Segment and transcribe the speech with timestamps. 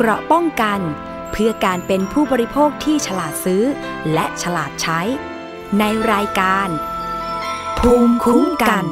[0.00, 0.80] เกราะป้องกัน
[1.32, 3.62] เพื่อการเป็นผู้บริโภคที่ฉลาดซื้อ
[4.12, 5.00] และฉลาดใช้
[5.78, 6.68] ในรายการ
[7.78, 8.84] ภูมิคุ้มกัน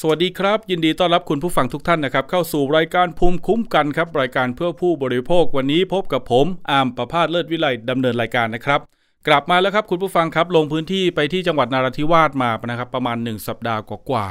[0.00, 8.80] สวัสดีครับ ยินดีต้อนรับคุณผู้ฟังทุกท่านนะครับ เข้าสู่รายการภูมิคุ้มกันครับ รายการเพื่อผู้บริโภควันนี้พบกับผมอามประพาสเลิศวิไลดำเนินรายการนะครับ
[9.28, 13.80] กลับมาแล้วครับคุณผู้ฟังครับลงพื้นที่ไปที่จังหวัดนาราธิวาสมานะครับประมาณ 1 สัปดาห์
[14.10, 14.26] กว่า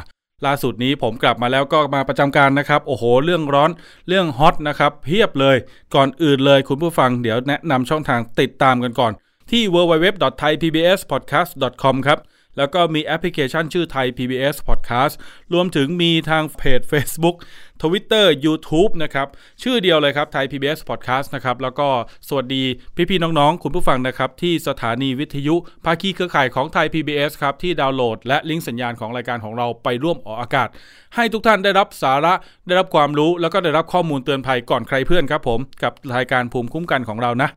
[0.46, 3.72] ล่าสุดนี้ผมกลับมาแล้วก็มาประจำการนะครับ โอ้โห เรื่องร้อน
[4.08, 5.58] เรื่องฮอตนะครับเพียบเลย
[5.96, 9.12] ก่อนอื่นเลยคุณผู้ฟังเดี๋ยวแนะนำช่องทางติดตามกันก่อน
[9.52, 12.18] ที่ www.thaipbspodcast.com ครับ
[12.60, 15.14] แล้วก็มีแอปพลิเคชันชื่อไทย PBS Podcast
[15.54, 17.36] รวมถึงมีทางเพจ Facebook
[17.82, 19.28] Twitter YouTube นะครับ
[19.64, 21.88] ชื่อเดียวเลยครับไทย PBS Podcast นะครับ แล้วก็
[22.28, 22.64] สวัสดี
[23.10, 30.68] พี่ๆน้องๆ คุณผู้ฟังนะครับ ที่สถานีวิทยุภาคีเครือข่ายของไทย PBS ครับ ที่ดาวน์โหลด และลิงก์สัญญาณของรายการของเราไปร่วมออกอากาศ
[31.16, 32.34] ให้ทุกท่านได้รับสาระ
[32.68, 37.50] ได้รับความรู้ แล้วก็ได้รับข้อมูลเตือนภัยก่อนใครเพื่อนครับผมกับรายการภูมิคุ้มกันของเรานะ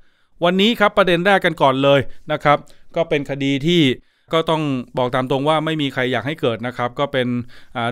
[0.45, 2.01] วันนี้ครับประเด็นแรกกันก่อนเลย
[2.33, 2.59] นะครับ
[2.97, 3.83] ก็เป็นคดีที่
[4.33, 4.63] ก็ต้อง
[4.99, 7.29] บอกตามตรงว่าไม่มีใครอยากให้เกิดนะครับ ก็เป็น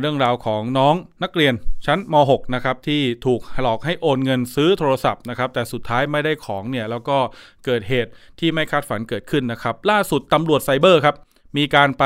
[0.01, 1.55] เรื่องราวของน้องนักเรียน
[1.87, 7.19] ชั้นม .6 นะครับที่ถูกหลอกให้โอนเงินซื้อโทรศัพท์นะครับ แต่สุดท้ายไม่ได้ของเนี่ยแล้วก็
[7.65, 11.17] เกิดเหตุที่ไม่คาดฝันเกิดขึ้นนะครับ ล่าสุดตำรวจไซเบอร์ครับ
[11.57, 12.05] มีการไป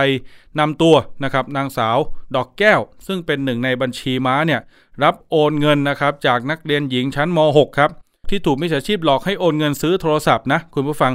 [0.60, 1.98] นำตัวนะครับนางสาว
[2.36, 4.60] ดอกแก้ว ซึ่งเป็นหนึ่งในบัญชีม้าเนี่ย
[5.04, 7.90] รับโอนเงินนะครับจากนักเรียนหญิงชั้นม .6 ครับ
[8.30, 11.12] ที่ถูกมิจฉาชีพหลอกให้โอนเงินซื้อโทรศัพท์นะคุณผู้ฟัง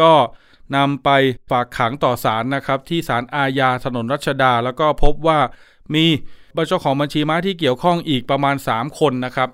[0.00, 0.10] ก็
[0.76, 1.10] นำไป
[1.50, 5.38] ฝากขังต่อศาลนะครับ ที่ศาลอาญาถนนรัชดา แล้วก็พบว่า
[5.94, 6.06] มี
[6.56, 9.48] บัญชของบัญชีม้าที่เกี่ยวข้องอีกประมาณ 3 คนนะครับ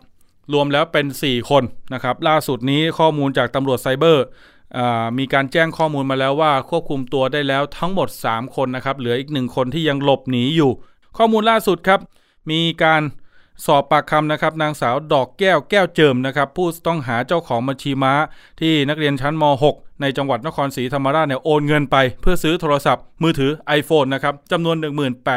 [0.52, 4.24] รวมแล้วเป็น 4 คนนะครับ ล่าสุดนี้ข้อมูลจากตำรวจไซเบอร์
[5.18, 10.70] มีการแจ้งข้อมูลมาแล้วว่าควบคุมตัวได้แล้วทั้งหมด 3 คนนะครับ เหลืออีกหนึ่งคนที่ยังหลบหนีอยู่
[11.18, 12.00] ข้อมูลล่าสุดครับ
[12.50, 13.02] มีการ
[13.66, 18.12] สอบปากคำนะครับนางสาวดอกแก้วแก้วเจิมนะครับ ผู้ต้องหาเจ้าของบัญชีม้า
[18.60, 24.76] ที่นักเรียนชั้นม .6 ในจังหวัดนครศรีธรรมราชเนี่ยโอนเงินไป เพื่อซื้อโทรศัพท์มือถือ iPhone นะครับจำนวน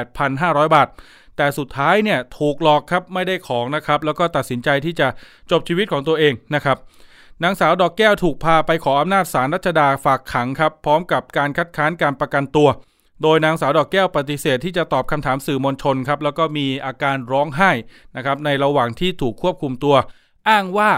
[0.07, 0.87] 18,500 บาท
[1.37, 5.07] แต่สุดท้ายเนี่ยถูกหลอกครับไม่ได้ของนะครับแล้วก็ตัดสินใจที่จะ
[5.51, 6.77] จบชีวิตของตัวเองนะครับ
[7.43, 12.69] นางสาวดอกแก้วถูกพาไปขออำนาจศาลรัชดาฝากขังครับพร้อมกับการคัดค้านการประกันตัว
[13.23, 17.71] โดยนางสาวดอกแก้วปฏิเสธที่จะตอบคำถามสื่อมวลชนครับแล้วก็มีอาการร้องไห้
[18.15, 19.95] นะครับในระหว่างที่ถูกควบคุมตัว
[20.49, 20.91] อ้างว่า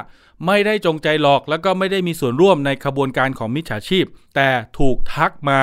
[0.48, 4.06] ไม่ได้จงใจหลอกแล้วก็ไม่ได้มีส่วนร่วมในขบวนการของมิจฉาชีพ
[4.36, 4.50] แต่
[4.80, 5.60] ถูกทักมา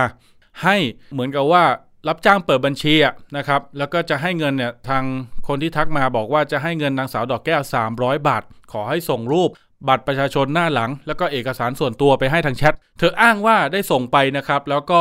[0.62, 0.76] ให้
[1.12, 1.64] เหมือนกับว่า
[2.08, 2.94] รับจ้างเปิดบัญชี
[3.36, 5.04] นะครับ แล้วก็จะให้เงินเนี่ยทาง
[5.48, 7.62] คนที่ทักมาบอกว่าจะให้เงินนางสาวดอกแก้ว
[7.94, 8.42] 300 บาท
[8.72, 9.50] ขอให้ส่งรูป
[9.88, 15.00] บัตรประชาชนหน้าหลัง แล้วก็เอกสารส่วนตัวไปให้ทางแชท เธออ้างว่าได้ส่งไปนะครับ แล้วก็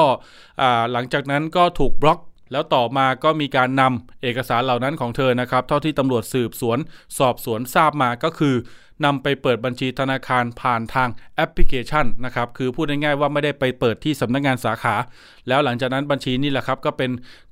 [0.91, 2.19] หลังจากนั้นก็ถูกบล็อก
[2.51, 6.77] แล้วต่อมาก็มีการนำเอกสารเหล่านั้นของเธอนะครับ เท่าที่ตำรวจสืบสวน
[7.19, 8.55] สอบสวนทราบมาก็คือ
[9.05, 14.95] นำไปเปิดบัญชีธนาคารผ่านทางแอปพลิเคชันนะครับคือพูดง่ายๆว่าไม่ได้ไปเปิดที่สำนักงานสาขา
[15.47, 17.11] แล้วหลังจากนั้นบัญชีนี่แหละครับก็เป็น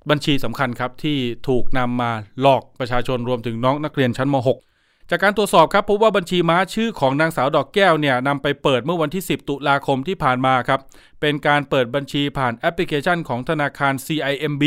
[0.09, 10.79] บัญชีสำคัญครับที่ถูกนำมาหลอกประชาชนรวมถึงน้องนักเรียนชั้นม .6 จากการตรวจสอบครับพบว่าบัญชีม้าชื่อของนางสาวดอกแก้วเนี่ยนำไปเปิดเมื่อวันที่ 10 ตุลาคมที่ผ่านมาครับ
[11.21, 14.63] เป็นการเปิดบัญชีผ่านแอปพลิเคชันของธนาคาร CIMB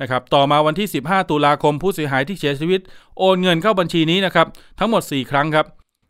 [0.00, 2.80] นะครับต่อมาวันที่ 15 ตุลาคมผู้เสียหายที่เสียชีวิต
[3.18, 4.46] โอนเงินเข้าบัญชีนี้นะครับ
[4.78, 5.66] ทั้งหมด 4 ครั้งครับ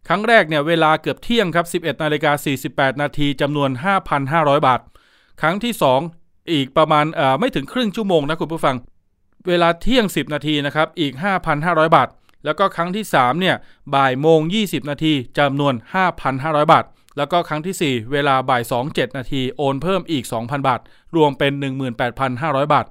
[0.09, 2.33] ครั้งแรกเนี่ยเวลาเกือบเที่ยงครับ 11นาฬิกา
[2.67, 3.71] 48 นาทีจำนวน
[4.19, 4.81] 5,500 บาท
[5.41, 5.73] ครั้งที่
[6.13, 7.05] 2 อีกประมาณ
[7.39, 8.77] ไม่ถึงครึ่งชั่วโมงนะคุณผู้ฟัง
[9.49, 11.13] เวลาเที่ยง 10 นาทีนะครับอีก
[11.55, 12.09] 5,500 บาท
[12.45, 13.57] แล้วก็ครั้งที่3เนี่ย
[13.95, 15.75] บ่ายโมง 20 นาทีจำนวน
[16.23, 16.85] 5,500 บาท
[17.17, 20.81] แล้วก็ครั้งที่ 4 เวลาบ่าย 2 7 นาทีโอนเพิ่มอีก 2,000 บาท
[21.17, 21.53] รวมเป็น
[22.13, 22.87] 18,500 บาท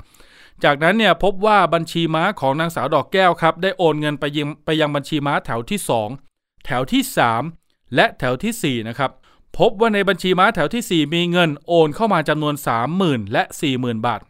[0.64, 6.33] จากนั้นเนี่ยพบว่าบัญชีม้าของนางสาวดอกแก้วครับได้โอนเงินไปยังไปยังบัญชีม้าแถวที่ 2
[6.66, 7.04] แถวที่
[7.50, 9.12] 3 และแถวที่ 4 นะครับ
[9.58, 12.56] พบว่าในบัญชีม้าแถวที่ 4 มีเงินโอนเข้ามาจำนวน
[12.94, 13.44] 30,000 และ
[13.76, 14.22] 40,000 บาท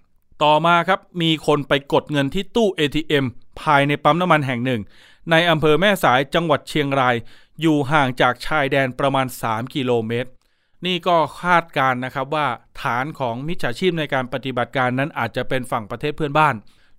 [0.43, 3.25] ต่อมาครับ มีคนไปกดเงินที่ตู้ ATM
[3.61, 4.81] ภายในปั๊มน้ำมันแห่งหนึ่ง
[5.31, 7.15] ในอำเภอแม่สายจังหวัดเชียงราย
[7.61, 10.29] อยู่ห่างจากชายแดนประมาณ 3 กิโลเมตร
[10.85, 12.47] นี่ก็คาดการนะครับว่า
[12.81, 16.55] ฐานของมิจฉาชีพในการปฏิบัติการนั้นอาจจะเป็นฝั่งประเทศเพื่อนบ้าน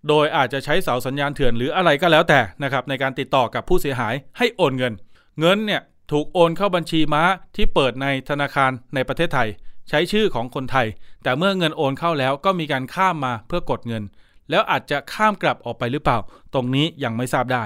[0.08, 4.92] โดยอาจจะใช้เสาสัญญาณเถื่อนหรืออะไรก็แล้วแต่นะครับในการติดต่อกับผู้เสียหายให้โอนเงิน
[5.40, 7.22] เงินเนี่ยถูกโอนเข้าบัญชีม้า
[7.56, 9.48] ที่เปิดในธนาคารในประเทศไทย
[9.88, 10.86] ใช้ชื่อของคนไทย
[11.22, 14.02] แต่เมื่อเงินโอนเข้าแล้วก็มีการข้ามมาเพื่อกดเงิน
[14.50, 16.18] แล้วอาจจะข้ามกลับออกไปหรือเปล่า
[16.54, 17.64] ตรงนี้ยังไม่ทราบได้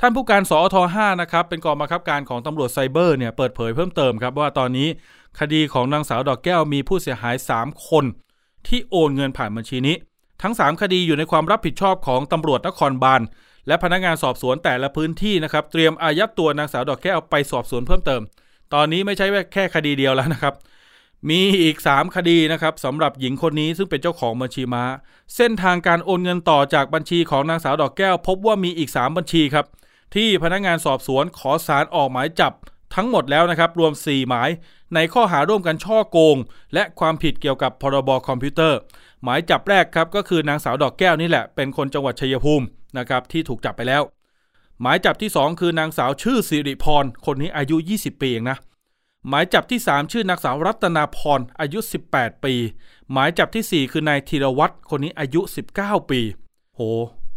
[0.00, 4.88] ท่านผู้การสอท5นะครับเป็นกองบังคับการของตำรวจไซเบอร์เนี่ยเปิดเผยเพิ่มเติมครับว่าตอนนี้
[5.40, 8.04] คดีของนางสาวดอกแก้วมีผู้เสียหาย 3 คน
[8.68, 9.96] ที่โอนเงินผ่านบัญชีนี้
[10.42, 13.20] ทั้ง 3 คดีอยู่ในความรับผิดชอบของตำรวจนครบาล
[13.66, 18.22] และพนักงานสอบสวนแต่ละพื้นที่นะครับเตรียมอายัดตัวนางสาวดอกแก้วไปสอบสวนเพิ่มเติม
[18.74, 20.54] ตอนนี้ไม่ใช่แค่คดีเดียวแล้วนะครับ
[21.30, 24.84] มีอีก 3 คดีนะครับสำหรับหญิงคนนี้ซึ่งเป็นเจ้าของบัญชีม้า
[25.36, 29.66] เส้นทางการโอนเงินต่อจากบัญชีของนางสาวดอกแก้ว พบว่ามีอีก 3 บัญชีครับ
[30.14, 32.52] ที่พนักงานสอบสวนขอสารออกหมายจับ
[32.94, 34.50] ทั้งหมดแล้วนะครับ รวม 4 หมาย
[34.94, 36.36] ในข้อหาร่วมกันช่อโกง
[36.74, 38.78] และความผิดเกี่ยวกับพรบคอมพิวเตอร์
[39.22, 42.66] หมายจับแรกครับก็คือนางสาวดอกแก้วนี่แหละ เป็นคนจังหวัดชัยภูมิ
[42.98, 44.02] นะครับที่ถูกจับไปแล้ว
[44.80, 48.58] หมายจับที่ 2 คือนางสาวชื่อสิริพร คนนี้อายุ 20 ปีเองนะ
[49.28, 51.78] หมายจับที่ 3 ชื่อนางสาวรัตนาพรอายุ
[52.12, 52.54] 18 ปี
[53.12, 55.40] หมายจับที่ 4 คือนายธีรวัตรคนนี้อายุ
[55.76, 56.20] 19 ปี
[56.74, 56.80] โห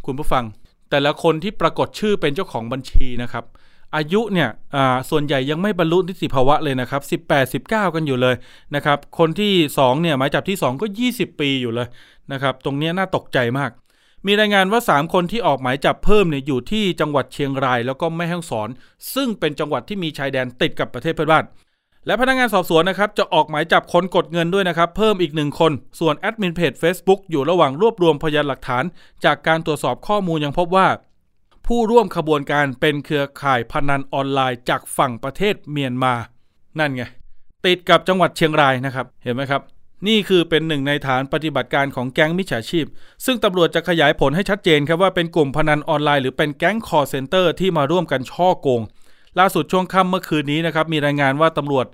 [0.06, 0.46] คุณผู้ฟัง
[0.90, 3.46] แต่ละคนที่ปรากฏชื่อเป็นเจ้าของบัญชีนะครับ
[3.96, 4.50] อายุเนี่ย
[5.10, 8.36] ส่วนใหญ่ยังไม่บรรลุนิติภาวะเลยนะครับ 18 19 กันอยู่เลย
[8.76, 11.88] นะครับ คนที่ 2 เนี่ย หมายจับที่ 2 ก็ 20 ปีอยู่เลย
[12.32, 13.72] นะครับ ตรงนี้น่าตกใจมาก
[14.28, 18.70] มีรายงานว่า 3 คนที่ออกหมายจับเพิ่มเนี่ยอยู่ที่จังหวัดเชียงรายแล้วก็แม่ฮ่องสอน
[19.14, 21.46] ซึ่งเป็นจังหวัดที่มีชายแดนติดกับประเทศเพื่อนบ้าน
[22.06, 28.84] และพนักงานสอบสวนนะครับจะออกหมายจับคนกดเงินด้วยนะครับ เพิ่มอีกหนึ่งคน ส่วนแอดมินเพจ Facebook อยู่ระหว่างรวบรวมพยานหลักฐาน
[29.26, 30.88] จากการตรวจสอบข้อมูลยังพบว่า
[31.68, 36.14] ผู้ร่วมขบวนการเป็นเครือข่ายพนันออนไลน์จากฝั่งประเทศเมียนมา
[36.80, 37.04] นั่นไง
[37.66, 39.62] ติดกับจังหวัดเชียงรายนะครับ เห็นไหมครับ
[40.08, 42.86] นี่คือเป็นหนึ่งในฐานปฏิบัติการของแก๊งมิจฉาชีพ
[43.26, 48.84] ซึ่งตำรวจจะขยายผลให้ชัดเจนครับว่าเป็นกลุ่มพนันออนไลน์หรือเป็นแก๊งคอลเซ็นเตอร์ที่มาร่วมกันฉ้อโกง
[49.40, 51.86] ล่าสุดช่วงค่ำเมื่อคืนนี้นะครับมีรายงานว่าตำรวจ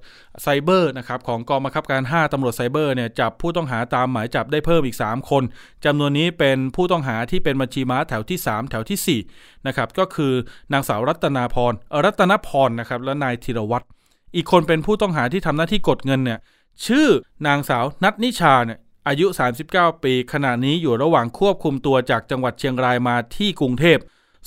[0.42, 5.44] ไซเบอร์นะครับของกองบังคับการ 5ตำรวจไซเบอร์เนี่ยจับผู้ต้องหาตามหมายจับได้เพิ่มอีก 3 คน
[5.86, 10.34] จำนวนนี้เป็นผู้ต้องหาที่เป็นบัญชีม้าแถวที่ 3 แถวที่4นะครับก็คือ
[10.74, 11.74] นางสาวรัตนาพร
[12.06, 13.86] รัตนพรนะครับและนายธีรวัตร
[14.36, 16.40] อีกคนเป็นผู้ต้องหาที่ทำหน้าที่กดเงินเนี่ย
[16.86, 17.08] ชื่อ
[17.48, 19.26] นางสาวนัทนิชาเนี่ยอายุ
[19.66, 23.98] 39 ปี ขณะนี้อยู่ระหว่างควบคุมตัวจากจังหวัดเชียงรายมาที่กรุงเทพ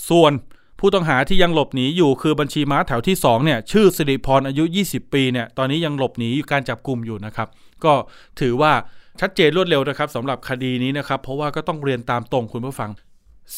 [0.08, 0.32] ส่วน
[0.80, 7.48] ผู้ต้องหาที่ยังหลบหนีอยู่คือบัญชีม้าแถวที่2เนี่ยชื่อสิริพรอายุ 20 ปีเนี่ยตอนนี้ยังหลบหนีอยู่การจับกลุ่มอยู่นะครับ
[7.84, 7.94] ก็
[8.40, 8.72] ถือว่า
[9.20, 12.90] ชัดเจนรวดเร็วนะครับสำหรับคดีนี้นะครับ เพราะว่าก็ต้องเรียนตามตรงคุณผู้ฟัง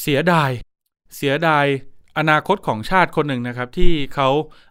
[0.00, 0.50] เสียดาย
[1.16, 1.66] เสียดาย
[2.18, 4.28] อนาคตของชาติคนหนึ่งนะครับ ที่เขา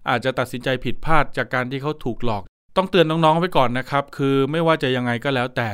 [0.09, 2.43] อาจจะตัดสินใจผิดพลาดจากการที่เขาถูกหลอก
[2.75, 5.69] ต้องเตือนน้องๆไว้ก่อนนะครับ คือไม่ว่าจะยังไงก็แล้วแต่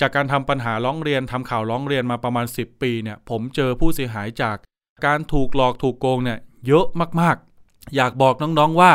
[0.00, 4.56] จากการทำปัญหาร้องเรียนทำข่าวร้องเรียนมาประมาณ 10 ปีเนี่ย ผมเจอผู้เสียหายจาก
[5.06, 6.86] การถูกหลอกถูกโกงเนี่ย เยอะ
[7.20, 8.92] มากๆ อยากบอกน้องๆว่า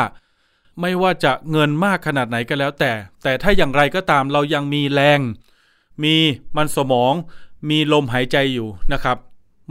[0.80, 2.92] ไม่ว่าจะเงินมากขนาดไหนก็แล้วแต่
[3.24, 5.20] แต่ถ้าอย่างไรก็ตามเรายังมีแรง
[6.04, 6.16] มี
[6.56, 7.14] มันสมอง
[7.70, 9.16] มีลมหายใจอยู่นะครับ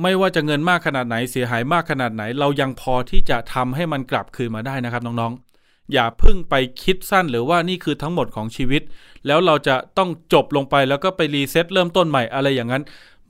[0.01, 5.54] ไม่ว่าจะเงินมากขนาดไหนเสียหายมากขนาดไหน เรายังพอที่จะทำให้มันกลับคืนมาได้นะครับน้องๆ
[5.93, 8.81] อย่าพิ่งไปคิดสั้นหรือว่านี่คือทั้งหมดของชีวิต
[9.27, 12.83] แล้วเราจะต้องจบลงไปแล้วก็ไปรีเซ็ตเริ่มต้นใหม่อะไรอย่างนั้น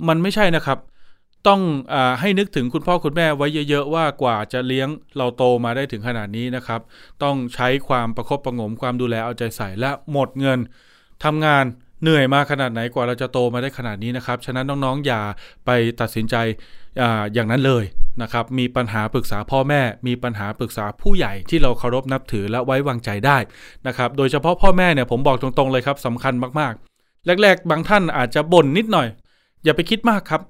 [0.07, 0.79] มันไม่ใช่นะครับ
[1.47, 1.61] ต้อง
[1.93, 6.81] อให้นึกถึงคุณพ่อคุณแม่ไว้เยอะ ๆ ว่ากว่าจะเลี้ยงเราโตมาได้ถึงขนาดนี้นะครับ
[7.23, 10.59] ต้องใช้ความประคบประงมความดูแลเอาใจใส่และหมดเงิน
[11.23, 11.65] ทำงาน
[12.01, 15.21] เหนื่อยมาขนาดไหนกว่าเราจะโตมาได้ขนาดนี้นะครับ ฉะนั้นน้องๆอย่า
[15.65, 15.69] ไป
[16.01, 16.35] ตัดสินใจ
[17.01, 17.03] อ
[17.33, 17.83] อย่างนั้นเลย
[18.21, 23.37] นะครับมีปัญหาปรึกษาพ่อแม่ มีปัญหาปรึกษาผู้ใหญ่ที่เราเคารพนับถือและไว้วางใจได้
[23.87, 29.07] นะครับโดยเฉพาะพ่อแม่เนี่ยผมบอกตรงๆเลยครับสำคัญมากๆ แรก ๆ บางท่านอาจจะบ่นนิดหน่อย
[29.63, 30.41] อย่าไปคิดมากครับ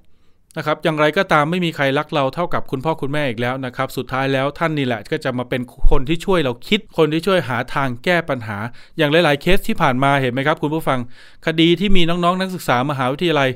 [0.58, 5.62] นะครับอย่างไรก็ตามไม่มีใครรักเราเท่ากับคุณพ่อคุณแม่อีกแล้วนะครับสุดท้ายแล้วท่านนี่แหละก็จะมาเป็น
[5.92, 8.58] คนที่ช่วยเราคิด คนที่ช่วยหาทางแก้ปัญหา
[8.98, 11.00] อย่างหลายๆเคสที่ผ่านมาเห็นไหมครับคุณผู้ฟัง
[11.46, 13.50] คดีที่มีน้องๆ นักศึกษามหาวิทยาลัย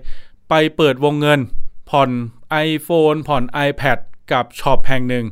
[0.50, 1.40] ไปเปิดวงเงิน
[1.90, 2.10] ผ่อน
[2.68, 3.98] iPhone ผ่อน iPad
[4.34, 5.26] กับช็อปแห่งหนึ่ง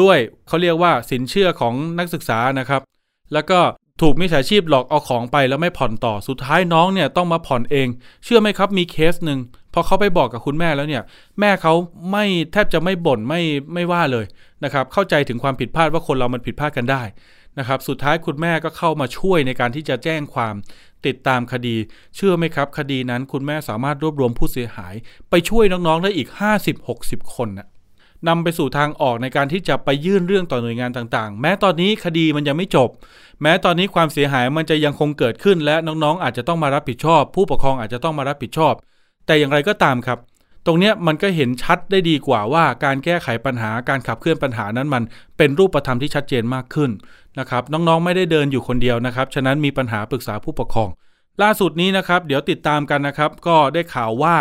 [0.00, 2.82] ด้วยเขาเรียกว่าสินเชื่อของนักศึกษานะครับ
[3.32, 3.60] แล้วก็
[4.00, 7.88] ถูกมิจฉาชีพหลอกเอาของไปแล้วไม่ผ่อนต่อสุดท้ายน้องเนี่ยต้องมาผ่อนเอง
[8.24, 9.38] เชื่อไหมครับมีเคสหนึ่ง
[9.74, 11.02] พอเขาไปบอกกับคุณแม่แล้วเนี่ย
[11.40, 11.74] แม่เขา
[12.12, 13.40] ไม่แทบจะไม่บ่นไม่
[13.74, 14.26] ไม่ว่าเลย
[14.64, 17.02] นะครับ เข้าใจถึงความผิดพลาดว่าคนเรามันผิดพลาดกันได้
[17.58, 20.54] นะครับ สุดท้ายคุณแม่ก็เข้ามาช่วยในการที่จะแจ้งความ
[21.06, 21.76] ติดตามคดี
[22.16, 24.94] เชื่อไหมครับ คดีนั้นคุณแม่สามารถรวบรวมผู้เสียหาย
[25.30, 26.28] ไปช่วยน้องๆได้อีก
[26.80, 27.68] 50-60 คนนะ
[28.28, 32.88] นำไปสู่ทางออกในการที่จะไปยื่นเรื่องต่อหน่วยงานต่างๆ แม้ตอนนี้คดีมันยังไม่จบ
[33.42, 38.74] แม้ตอนนี้ความเสียหายมันจะยังคงเกิดขึ้น และน้องๆ อาจจะต้องมารับผิดชอบ ผู้ปกครองอาจจะต้องมารับผิดชอบ
[39.26, 40.18] แต่อย่างไรก็ตามครับ
[40.66, 45.02] ตรงนี้มันก็เห็นชัดได้ดีกว่าว่าการแก้ไขปัญหาการขับเคลื่อนปัญหานั้นมัน
[45.38, 46.90] เป็นรูปธรรมที่ชัดเจนมากขึ้น
[47.38, 50.88] นะครับน้องๆไม่ได้เดินอยู่คนเดียวนะครับฉะนั้นมีปัญหาปรึกษาผู้ปกครอง
[51.42, 54.36] ล่าสุดนี้นะครับเดี๋ยวติดตามกันนะครับ ก็ได้ข่าวว่า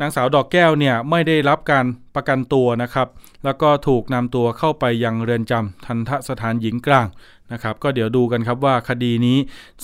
[0.00, 1.84] นางสาวดอกแก้วเนี่ยไม่ได้รับการ
[2.14, 3.08] ประกันตัวนะครับ
[3.44, 7.06] แล้วก็ถูกนำตัวเข้าไปยังเรือนจำทันทสถานหญิงกลาง
[7.52, 9.38] นะครับก็เดี๋ยวดูกันครับว่าคดีนี้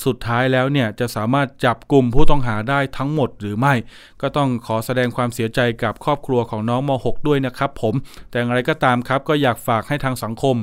[0.04, 3.74] สุดท้ายแล้วเนี่ยจะสามารถจับกลุ่มผู้ต้องหาได้ทั้งหมดหรือไม่
[4.22, 7.94] ก็ต้องขอแสดงความเสียใจกับครอบครัวของน้องม .6 ด้วยนะครับผม
[8.28, 10.56] แต่อย่างไรก็ตามครับก็อยากฝากให้ทางสังคม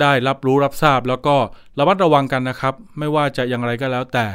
[0.00, 1.36] ได้รับรู้รับทราบแล้วก็
[1.78, 4.26] ระมัดระวังกันนะครับ ไม่ว่าจะอย่างไรก็แล้วแต่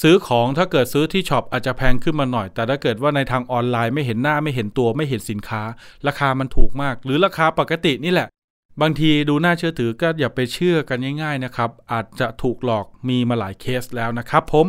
[0.00, 5.62] ซื้อของถ้าเกิดซื้อที่ช็อปอาจจะแพงขึ้นมาหน่อย แต่ถ้าเกิดว่าในทางออนไลน์ไม่เห็นหน้าไม่เห็นตัวไม่เห็นสินค้า
[6.06, 8.28] ราคามันถูกมาก หรือราคาปกตินี่แหละ
[8.80, 14.66] บางทีดูน่าเชื่อถือก็อย่าไปเชื่อกันง่ายๆนะครับ อาจจะถูกหลอกมีมาหลายเคสแล้วนะครับผม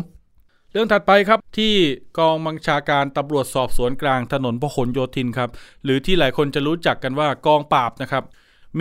[0.72, 1.74] เรื่องถัดไปครับที่
[2.18, 5.50] กองบัญชาการตำรวจสอบสวนกลางถนนพหลโยธินครับ
[5.84, 8.24] หรือที่หลายคนจะรู้จักกันว่ากองปราบนะครับ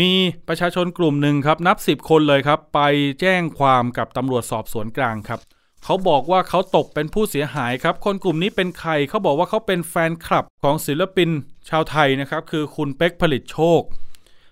[0.01, 0.11] มี
[0.49, 2.81] ประชาชนกลุ่มหนึ่งครับนับสิบคนเลยครับ ไป
[3.21, 5.41] แจ้งความกับตำรวจสอบสวนกลางครับ
[5.85, 11.31] เขาบอกว่าเขาตกเป็นผู้เสียหายครับ คนกลุ่มนี้เป็นใครเขาบอกว่าเขาเป็นแฟนคลับของศิลปิน
[11.69, 13.81] ชาวไทยนะครับ คือคุณเป๊กผลิตโชค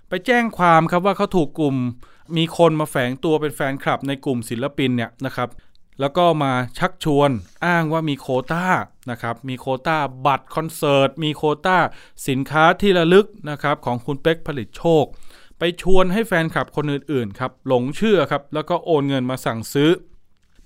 [0.08, 1.76] ไปแจ้งความครับว่าเขาถูกกลุ่ม
[2.36, 5.48] มีคนมาแฝงตัวเป็นแฟนคลับในกลุ่มศิลปินเนี่ยนะครับ
[6.00, 7.30] แล้วก็มาชักชวน
[7.66, 8.66] อ้างว่ามีโคต้า
[9.10, 11.78] นะครับมีโคต้าบัตรคอนเสิร์ตมีโคต้า
[12.28, 15.04] สินค้าที่ระลึกนะครับของคุณเป๊กผลิตโชค
[15.58, 19.90] ไปชวนให้แฟนคลับคนอื่นๆครับหลงเชื่อครับแล้วก็โอนเงินมาสั่งซื้อ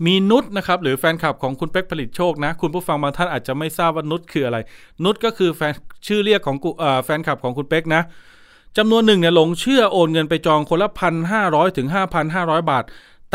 [0.07, 4.59] มีนุชนะครับหรือแฟนคลับของคุณเป๊กผลิตโชคนะ คุณผู้ฟังบางท่านอาจจะไม่ทราบว่านุชคืออะไร
[5.05, 5.73] นุชก็คือแฟน
[6.07, 6.71] ชื่อเรียกของกู
[7.05, 8.03] แฟนคลับของคุณเป๊กนะ
[8.77, 12.85] จำนวนหนึ่งเนี่ยหลงเชื่อโอนเงินไปจองคนละพันห้าร้อยถึงห้าพันห้าร้อยบาท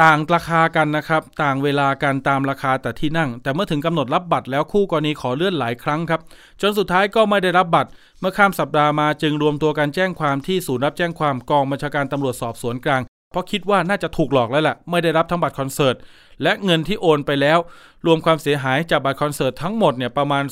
[0.01, 6.22] ต่างราคากันนะครับ ต่างเวลากันตามราคาแต่ที่นั่ง แต่เมื่อถึงกำหนดรับบัตรแล้วคู่กรณีขอเลื่อนหลายครั้งครับ
[6.62, 13.01] จนสุดท้ายก็ไม่ได้รับบัตร เมื่อข้ามสัปดาห์มาจึงรวมตัวกันแจ้งความที่ศูนย์รับแจ้งความกองบัญชาการตำรวจสอบสวนกลาง
[13.36, 15.96] เพราะคิดว่าน่าจะถูกหลอกแล้วแหละไม่ได้รับทั้งบัตรคอนเสิร์ต
[16.44, 17.60] และเงินที่โอนไปแล้ว
[18.06, 20.44] รวมความเสียหายจากบัตรคอนเสิร์ตทั้งหมดเนี่ยประมาณ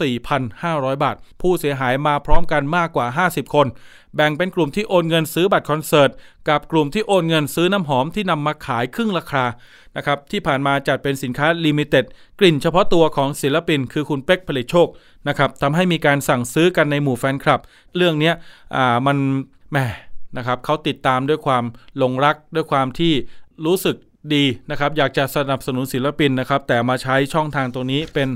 [0.00, 3.66] 224,500 บาท ผู้เสียหายมาพร้อมกันมากกว่า 50 คน
[4.16, 6.10] แบ่งเป็นกลุ่มที่โอนเงินซื้อบัตรคอนเสิร์ต
[6.48, 9.44] กับกลุ่มที่โอนเงินซื้อน้ำหอมที่นำมาขายครึ่งราคา
[9.96, 12.04] นะครับที่ผ่านมาจัดเป็นสินค้า limited
[12.40, 14.88] กลิ่นเฉพาะตัวของศิลปิน คือคุณเป๊กผลิตโชค
[15.28, 17.60] นะครับทำให้มีการสั่งซื้อกันในหมู่แฟนคลับ
[17.96, 18.32] เรื่องนี้
[18.76, 19.16] อ่ามัน
[19.72, 19.78] แหม
[20.36, 21.64] นะครับเขาติดตามด้วยความ
[21.98, 23.12] หลงรักด้วยความที่
[23.66, 23.96] รู้สึก
[24.34, 28.28] ดีนะครับอยากจะสนับสนุนศิลปินนะครับแต่มาใช้ช่องทางตรงนี้เป็น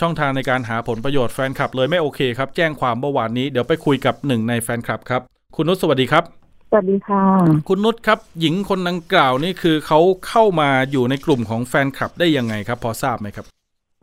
[0.00, 5.22] ช่องทางในการหาผลประโยชน์แฟนคลับเลยไม่โอเคครับแจ้งความเมื่อวานนี้เดี๋ยวไปคุยกับหนึ่งในแฟนคลับครับ
[5.56, 6.24] คุณนุชสวัสดีครับ
[6.70, 7.22] สวัสดีค่ะ
[7.68, 13.46] คุณนุชครับ หญิงคนดังกล่าวนี่คือเขาเข้ามาอยู่ในกลุ่มของแฟนคลับได้ยังไงครับ พอทราบไหมครับ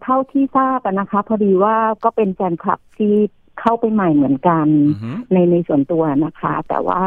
[0.04, 3.14] เท่าที่ทราบนะคะ พอดีว่าก็เป็นแฟนคลับที่
[3.60, 7.04] เข้าไปใหม่เหมือนกันอือฮึในในส่วนตัวนะคะ แต่ว่า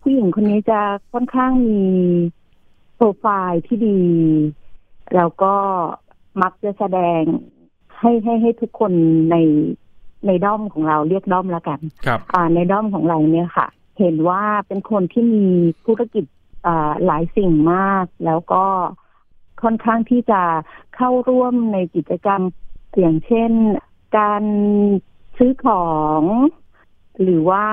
[0.00, 0.80] ผู้หญิงคนนี้จะ
[1.12, 1.82] ค่อนข้างมี
[2.96, 4.00] โปรไฟล์ที่ดี
[5.16, 5.54] แล้วก็
[6.42, 7.22] มักจะแสดง
[7.98, 8.92] ให้ให้ให้ทุกคน
[9.30, 9.36] ใน
[10.26, 13.66] ในด้อมของเราเรียกด้อมแล้วกันครับอ่าในด้อมของเราเนี่ยค่ะ
[13.98, 15.46] เห็นว่าเป็นคนที่มี
[15.86, 16.24] ธุรกิจ
[16.66, 18.64] อ่าหลายสิ่งมาก แล้วก็
[19.62, 20.42] ค่อนข้างที่จะ
[20.96, 22.42] เข้าร่วมในกิจกรรม
[22.98, 23.50] อย่างเช่น
[24.18, 24.42] การ
[25.38, 25.86] ซื้อขอ
[26.20, 26.22] ง
[27.22, 27.64] หรือว่า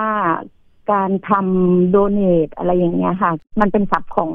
[0.91, 3.31] การทำโดเนทอะไรอย่างเงี้ยค่ะ
[3.61, 4.31] มันเป็นศัพท์ของ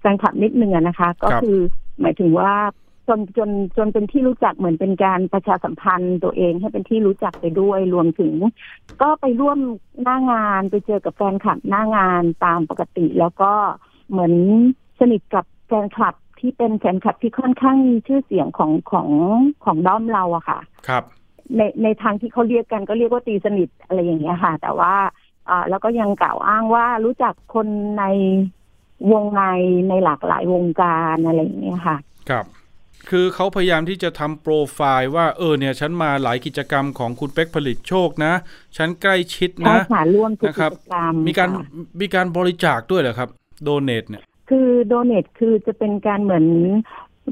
[0.00, 1.58] แฟนคลับนิดนึงอะนะคะ ก็ครับคือ
[2.00, 2.54] หมายถึงว่า
[3.08, 8.34] จนจนจนเป็นที่รู้จักเหมือนเป็นการประชาสัมพันธ์ตัวเองให้เป็นที่รู้จักไปด้วยรวมถึง
[9.02, 9.58] ก็ไปร่วม
[10.02, 13.52] หน้างานไปเจอกับแฟนคลับหน้างานตามปกติ แล้วก็
[14.10, 14.34] เหมือน
[15.00, 19.08] สนิทกับแฟนคลับที่เป็นแฟนคลับที่ค่อนข้างมีชื่อเสียงของของ
[19.64, 20.58] ของด้อมเราอะค่ะ
[20.88, 21.04] ครับ
[21.56, 24.94] ในในทางที่เขาเรียกกันก็เรียกว่าตีสนิทอะไรอย่างเงี้ยค่ะ แต่ว่า
[25.48, 27.66] อ่าแล้วก็ยังกล่าวอ้างว่ารู้จักคน
[27.98, 28.04] ใน
[29.12, 29.42] วงใน
[29.88, 31.96] ในหลากหลายวงการอะไรอย่างเงี้ยค่ะ
[32.30, 32.46] ครับ
[33.10, 38.32] คือเขาพยายามที่จะทำโปรไฟล์ว่าเออเนี่ยฉันมาหลายกิจกรรมของคุณเป็กผลิตโชคนะ
[38.76, 41.64] ฉันใกล้ชิดใช่นะค่ะร่วมทุกนะครับกิจกรรมมีการค่ะ
[42.00, 43.28] มีการบริจาคด้วยเหรอครับ
[43.62, 46.46] โดเนทเนี่ย คือโดเนทคือจะเป็นการเหมือน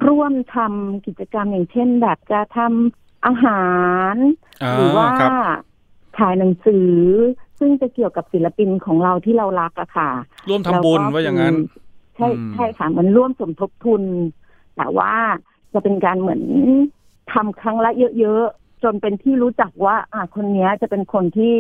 [0.07, 3.67] ร่วมทำกิจกรรมอย่างเช่น แบบจะทำ อาหา
[4.13, 4.15] ร
[4.63, 5.31] อ่าหรือว่าครับ
[6.19, 6.91] ถ่ายหนังสือ
[7.59, 10.11] ซึ่งจะเกี่ยวกับศิลปินของเราที่เรารักอะค่ะ
[10.49, 11.81] ร่วมทำบุญแล้วก็ว่าอย่างนั้นคือ
[12.17, 14.03] ใช่อืมใช่ค่ะเหมือนร่วมสมทบทุน
[14.77, 15.13] แต่ว่า
[15.73, 16.43] จะเป็นการเหมือน
[17.33, 21.55] ทำครั้งละเยอะๆ จนเป็นที่รู้จักว่า อ่าคนเนี้ยจะเป็นคนที่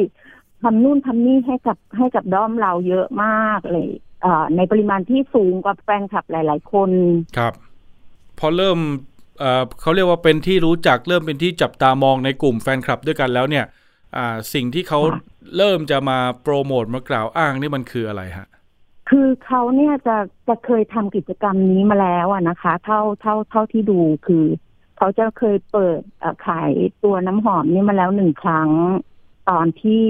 [0.62, 3.88] ทำนู่นทำนี่ให้กับให้กับด้อมเราเยอะมากเลย
[4.24, 6.90] อ่าในปริมาณที่สูงกว่าแฟนคลับหลาย ๆ คน
[7.38, 7.54] ครับ
[8.38, 8.78] พอเริ่ม
[9.38, 13.64] เอ่อเขาเรียกว่าเป็นที่รู้จักเริ่มเป็นที่จับตามองในกลุ่มแฟนคลับด้วยกันแล้วเนี่ย
[14.16, 15.20] อ่าสิ่งที่เขาค่ะ
[15.56, 18.48] เริ่มจะมาโปรโมทมากล่าวอ้างนี่มันคืออะไรฮะ
[19.10, 20.16] คือเขาเนี่ยจะ
[20.48, 24.44] จะเคยทำกิจกรรมนี้มาแล้วอะนะคะ เท่าเท่าเท่าที่ดูคือ
[24.96, 26.72] เขาจะเคยเปิดเอ่อขาย
[27.04, 28.70] ตัวน้ำหอมนี่มาแล้วหนึ่งครั้ง
[29.50, 30.06] ตอนที่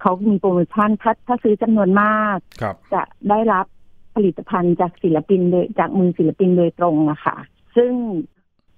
[0.00, 3.66] เขามีโปรโมชั่นถ้าถ้าซื้อจำนวนมากครับจะได้รับ
[4.12, 7.36] แฟลิตภัณฑ์จากศิลปินโดยจากมือศิลปินโดยตรงอะค่ะ
[7.76, 7.92] ซึ่ง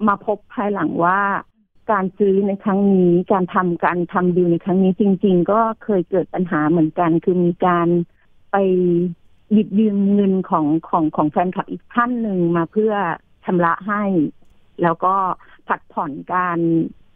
[0.09, 1.21] มาพบภายหลังว่า
[1.91, 7.89] การซื้อในครั้งนี้การทำการทำดีในครั้งนี้จริง ๆ ก็เคยเกิดปัญหาเหมือนกัน คือมีการ
[8.53, 8.57] ไป
[9.53, 12.93] หยิบยืมเงินของของของแฟนคลับอีกท่านหนึ่งมาเพื่อ
[13.45, 14.03] ชำระให้
[14.83, 15.15] แล้วก็
[15.69, 16.59] ผัดผ่อนการ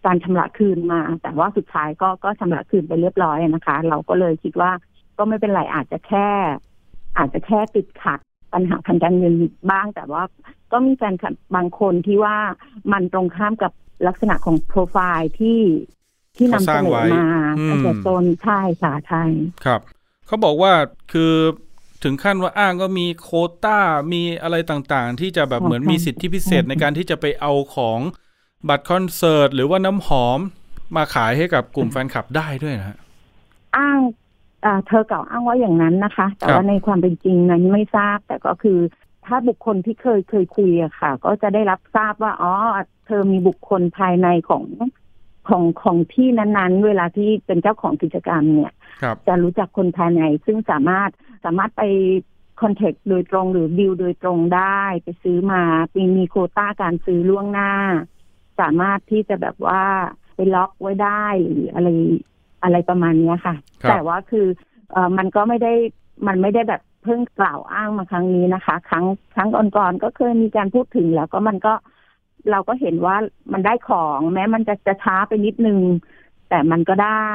[0.05, 4.71] การชำระคืนมา แต่ว่าสุดท้ายก็ก็ชำระคืนไปเรียบร้อยนะคะ เราก็เลยคิดว่า
[5.19, 6.29] ก็ไม่เป็นไรอาจจะแค่
[7.19, 8.21] อาจจะแค่ติดขัด
[8.55, 9.35] ปัญหาทางการเงิน
[9.71, 10.23] บ้าง แต่ว่า
[10.73, 12.37] ก็มีแฟนคลับบางคนที่ว่า
[12.93, 13.73] มันตรงข้ามกับ
[14.07, 15.61] ลักษณะของโปรไฟล์ที่
[16.37, 17.27] ที่นำเสนอมา
[17.69, 19.23] ตั้งแต่ต้นใช่ค่ะใช่
[19.65, 19.81] ครับ
[20.27, 20.73] เขาบอกว่า
[21.13, 21.35] คือ
[22.05, 23.29] ถึงขั้นว่าอ้างก็มีโค
[23.65, 23.79] ต้า
[24.13, 27.99] มีอะไรต่างๆ ที่จะแบบเหมือนมีสิทธิพิเศษในการที่จะไปเอาของ
[28.69, 30.39] บัตรคอนเสิร์ต หรือว่าน้ำหอม
[30.97, 32.99] มาขายให้กับกลุ่มแฟนคลับได้ด้วยนะ
[33.77, 33.99] อ้าง
[34.87, 38.79] เธอเก่าอ้างว่าอย่างนั้นนะคะ แต่ว่าในความเป็นจริงนั้นไม่ทราบ แต่ก็คือ
[39.27, 42.53] ถ้าบุคคลที่เคยเคยคุยอะค่ะ ก็จะได้รับทราบว่าอ๋อ
[43.07, 44.65] เธอมีบุคคลภายในของ
[45.49, 48.73] ของของที่นั้นๆ เวลาที่เป็นเจ้าของกิจกรรมเนี่ย
[49.27, 51.11] จะรู้จักคนภายในซึ่งสามารถ
[51.45, 51.83] สามารถไป
[52.61, 55.63] คอนแทคโดยตรงหรือดิวโดยตรงได้ไปซื้อมา
[55.97, 57.73] มีมีโคต้าการซื้อล่วงหน้า
[58.61, 59.83] สามารถที่จะแบบว่า
[60.35, 61.89] ไปล็อกไว้ได้หรืออะไร
[62.65, 63.55] อะไรประมาณนี้ค่ะ
[63.89, 64.47] แต่ว่าคือ
[64.93, 65.73] เออมันก็ไม่ได้
[66.27, 69.05] มันไม่ได้แบบเพิ่งกล่าวอ้างมาครั้งนี้นะคะ ครั้ง
[69.35, 71.75] ครั้งก่อนๆก็เคยมีการพูดถึงแล้วก็มันก็
[72.51, 73.17] เราก็เห็นว่า
[73.53, 75.79] มันได้ของ แม้มันจะจะช้าไปนิดนึง
[76.49, 77.31] แต่มันก็ได้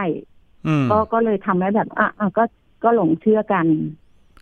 [0.91, 2.43] ก็ก็เลยทำให้แบบอะก็
[2.83, 3.65] ก็หลงเชื่อกัน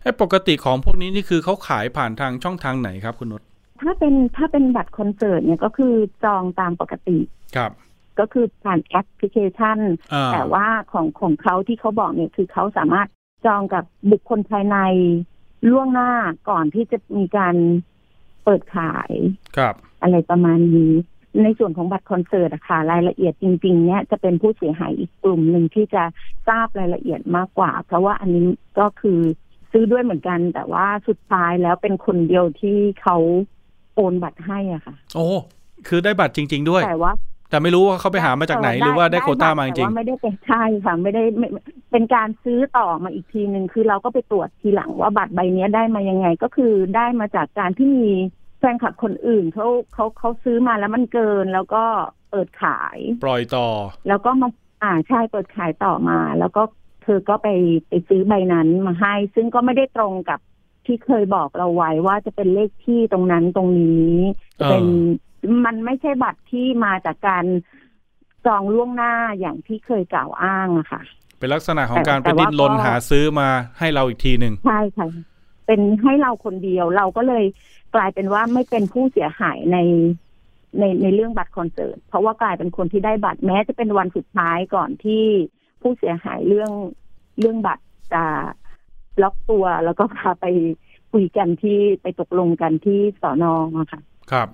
[0.04, 3.42] ไอ้ปกติของพวกนี้นี่คือเขาขายผ่านทางช่องทางไหนครับคุณนุช
[3.82, 7.18] ถ้าเป็นถ้าเป็นบัตรคอนเสิร์ตเนี่ยก็คือจองตามปกติ
[7.56, 7.72] ครับ
[8.20, 9.80] ก็คือผ่านแอปพลิเคชัน
[10.34, 13.08] แต่ว่าของของเขาที่เขาบอกเนี่ยคือเขาสามารถ
[13.46, 14.78] จองกับบุคคลภายใน
[15.72, 16.12] ล่วงหน้า
[16.50, 17.56] ก่อนที่จะมีการ
[18.44, 19.12] เปิดขาย
[19.58, 20.94] ครับ อะไรประมาณนี้
[21.44, 26.04] ในส่วนของบัตรคอนเสิร์ตอะค่ะรายละเอียดจริง ๆ เนี่ยจะเป็นผู้เสียหายอีกกลุ่มหนึ่งที่จะ
[26.48, 28.48] ทราบรายละเอียดมากกว่า เพราะว่าอันนี้
[28.80, 29.20] ก็คือ
[29.72, 33.18] ซื้อด้วยเหมือนกัน แต่ว่าสุดท้ายแล้วเป็นคนเดียวที่เขา
[33.96, 35.28] โอนบัตรให้อะค่ะ โอ้
[35.88, 37.12] คือได้บัตรจริง ๆ ด้วย แต่ว่า
[37.50, 41.24] แต่ไม่รู้ว่าเขาไปหามาจากไหนหรือว่าได้โคต้ามาจริงไม่ได้เป็นใช่ค่ะไม่ได้
[41.92, 48.12] เป็นการซื้อต่อมาอีกทีหนึ่งคือเราก็ไปตรวจทีหลังว่าบัตรใบนี้ได้มายังไง ก็คือได้มาจากการที่มี
[48.60, 51.84] แฟนคลับคนอื่นเขาเขาเขาซื้อมาแล้วมันเกินแล้วก็
[52.32, 53.68] เปิดขาย ปล่อยต่อ
[54.08, 54.50] แล้วก็มา
[54.84, 56.62] อ่าใช่เปิดขายต่อมา แล้วก็
[57.04, 57.48] เธอก็ไป
[57.90, 60.40] ไปซื้อใบนั้นมาให้ ซึ่งก็ไม่ได้ตรงกับ
[60.86, 64.14] ที่เคยบอกเราไว้ว่าจะเป็นเลขที่ตรงนั้นตรงนี้
[64.70, 64.86] เป็น
[65.66, 67.46] มันไม่ใช่บัตรที่มาจากการ
[68.46, 71.02] จองล่วงหน้าอย่างที่เคยกล่าวอ้างอะค่ะ
[71.40, 75.08] เป็นลักษณะของการไปดิ้นรนหาซื้อมาให้เราอีกทีหนึ่งใช่ค่ะ
[75.66, 77.46] เป็นให้เราคนเดียวเราก็เลย
[77.96, 79.78] กลายเป็นว่าไม่เป็นผู้เสียหายใน
[80.80, 85.24] ในในเรื่องบัตรคอนเสิร์ตเพราะว่ากลายเป็นคนที่ได้บัตรแม้จะเป็นวันสุดท้ายก่อนที่
[85.82, 86.72] ผู้เสียหายเรื่อง
[87.40, 88.24] เรื่องบัตรจะ
[89.22, 90.46] ล็อกตัวแล้วก็พาไป
[91.12, 93.54] คุยกันที่ไปตกลงกันที่สอนอ
[93.92, 94.48] ค่ะ ครับ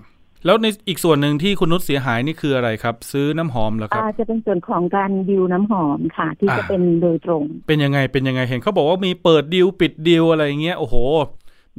[0.46, 10.96] แล้วในอีกส่วนหนึ่งที่คุณนุชเสียหายนี่คืออะไรครับ ซื้อน้ำหอมเหรอครับจะเป็นส่วนของการดิวน้ำหอมค่ะ ที่จะเป็นโดยตรง เป็นยังไงเป็นยังไงเห็นเขาบอกว่ามีเปิดดิวปิดดิวอะไรเงี้ยโอ้โห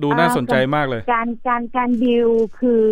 [0.02, 2.28] ดูน่าสนใจมากเลย การการการดิว
[2.60, 2.86] คือ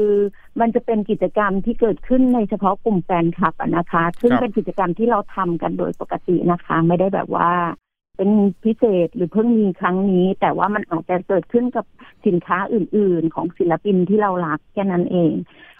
[0.59, 7.51] มันจะเป็นกิจกรรมที่เกิดขึ้นในเฉพาะกลุ่มแฟนคลับนะคะ ซึ่งเป็นกิจกรรมที่เราทำกันโดยปกตินะคะ ไม่ได้แบบว่า
[8.17, 8.31] เป็น
[8.63, 11.85] พิเศษหรือเพิ่งมีครั้งนี้ แต่ว่ามันอาจจะเกิดขึ้นกับ
[12.25, 15.31] สินค้าอื่น ๆ ของศิลปินที่เรารักแค่นั้นเอง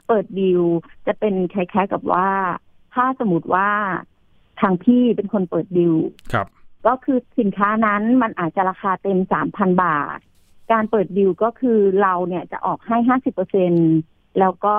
[0.08, 0.62] เปิดดิว
[1.08, 2.30] จะเป็นคล้ายๆกับว่า
[2.94, 3.70] ถ้าสมมติว่า
[4.62, 5.96] ทางพี่เป็นคนเปิดดิว
[6.34, 6.48] ครับ
[6.88, 10.20] ก็คือสินค้านั้นมันอาจจะราคาเต็มสามพันบาท
[10.72, 13.74] การเปิดดิวก็คือเราเนี่ยจะออกให้ห้าสิบเปอร์เซ็น
[14.40, 14.78] แล้วก็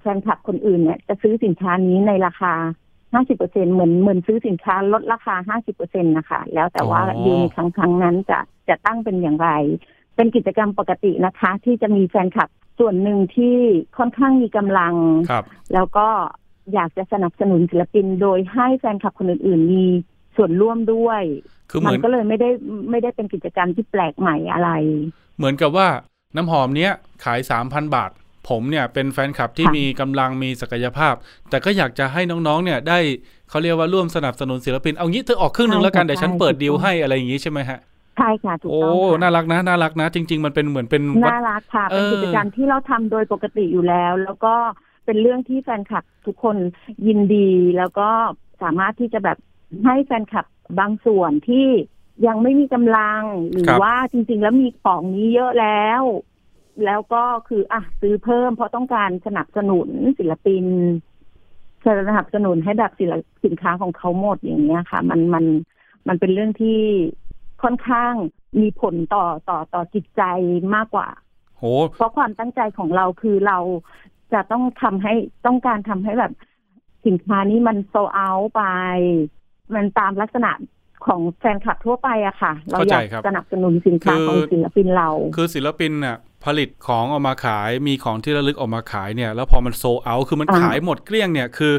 [0.00, 2.54] แฟนคลับคนอื่นเนี่ยจะซื้อสินค้านี้ในราคา
[3.12, 9.48] ห้าสิบเปอร์เซ็นเหมือนเหมือนซื้อสินค้าลดราคาห้าสิบเปอร์เซ็นนะคะ แล้วแต่ว่าดิวในครั้งครั้งนั้นจะจะตั้งเป็นอย่างไร
[10.16, 12.48] เป็นกิจกรรมปกตินะคะ ที่จะมีแฟนคลับ
[12.78, 13.56] ส่วนหนึ่งที่
[13.98, 14.94] ค่อนข้างมีกำลัง
[15.74, 16.08] แล้วก็
[16.74, 19.84] อยากจะสนับสนุนศิลปิน โดยให้แฟนคลับคนอื่น ๆ มี
[20.36, 21.22] ส่วนร่วมด้วย
[21.70, 22.50] คือมันก็เลยไม่ได้
[22.90, 24.70] ไม่ได้เป็นกิจกรรมที่แปลกใหม่อะไร
[25.36, 25.88] เหมือนกับว่า
[26.36, 26.92] น้ำหอมเนี้ย
[27.24, 28.10] ขายสามพันบาท
[28.48, 31.14] ผมเนี่ยเป็นแฟนคลับที่มีกำลังมีศักยภาพ
[31.50, 32.98] แต่ก็อยากจะให้น้องๆ เนี่ยได้
[33.50, 37.78] เขาเรียกว่าร่วมสนับสนุนศิลปิน เอางี้เธอออกครึ่งหนึ่งแล้วกันเดี๋ยวฉันเปิดดีลให้อะไรอย่างงี้ใช่ไหมฮะ
[38.18, 44.54] ใช่ค่ะถูกต้องโอ้น่ารักนะน่ารักนะ จริง ๆ มันเป็นเหมือนเป็นน่ารักค่ะ เป็นกิจกรรมที่เราทำโดยปกติอยู่แล้ว แล้วก็
[45.04, 46.56] เป็นเรื่องที่แฟนคลับทุกคน
[47.06, 48.08] ยินดี แล้วก็
[48.62, 49.38] สามารถที่จะแบบ
[49.84, 50.46] ให้แฟนคลับ
[50.80, 51.66] บางส่วนที่
[52.26, 56.02] ยังไม่มีกำลังหรือครับว่าจริง ๆ แล้วมีของนี้เยอะแล้ว
[56.86, 60.64] แล้วก็คืออะซื้อเพิ่มเพราะต้องการสนับสนุนศิลปิน
[61.84, 65.44] สนับสนุนให้แบบศิลสินค้าของเขาหมดอย่างเงี้ยค่ะ มันมัน
[66.08, 66.80] มันเป็นเรื่องที่
[67.62, 68.12] ค่อนข้าง
[68.60, 70.22] มีผลต่อต่อต่อจิตใจ
[70.74, 71.08] มากกว่า
[71.58, 71.62] โห
[71.94, 73.58] เพราะความตั้งใจของเราคือเรา
[74.32, 75.14] จะต้องทำให้
[75.46, 76.32] ต้องการทำให้แบบ
[77.06, 78.62] สินค้านี้มันโซเอาไป
[79.74, 80.50] มันตามลักษณะ
[81.06, 91.74] ของแฟนคลับทั่วไปอะค่ะ เราอยากเข้าใจครับสนับสนุนสินค้าคือของศิลปินเรา คือศิลปินน่ะ ผลิตของออกมาขายมีของที่ระลึกออกมาขายเนี่ย แล้วพอมันโซเอาคือมันอ่าขายหมดเกลี้ยงเนี่ยคือ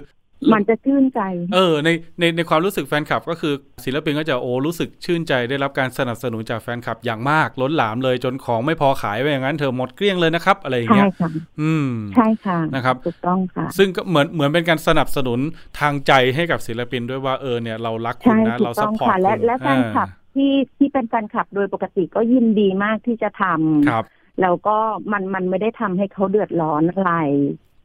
[0.54, 1.21] มันจะชื่นใจ
[1.54, 3.54] เออในในในความรู้สึกแฟนคลับ ก็คือ
[3.86, 11.30] ศิลปินก็จะโอ้รู้สึกชื่นใจได้รับการสนับสนุนจากแฟนคลับอย่างมากล้นหลามเลยจนของไม่พอขายไปอย่างนั้นเธอหมดเกลี้ยงเลยนะครับ อะไรอย่างใช่เงี้ยค่ะ
[11.62, 15.39] อืมใช่ค่ะนะครับถูกต้องค่ะ ซึ่งก็เหมือนเหมือนเป็นการสนับสนุน
[15.80, 24.06] ทางใจให้กับศิลปินด้วยว่าเออเนี่ยเรารักคุณใช่นะถูเรากซัต้พองพอร์ตค่ะและคุณและแฟนคลับที่ที่เป็นแฟนคลับโดยปกติก็ยินดีมากที่จะทำครับ
[24.41, 24.78] แล้วก็
[25.12, 27.13] มันมันไม่ได้ทำให้เขาเดือดร้อนอะไร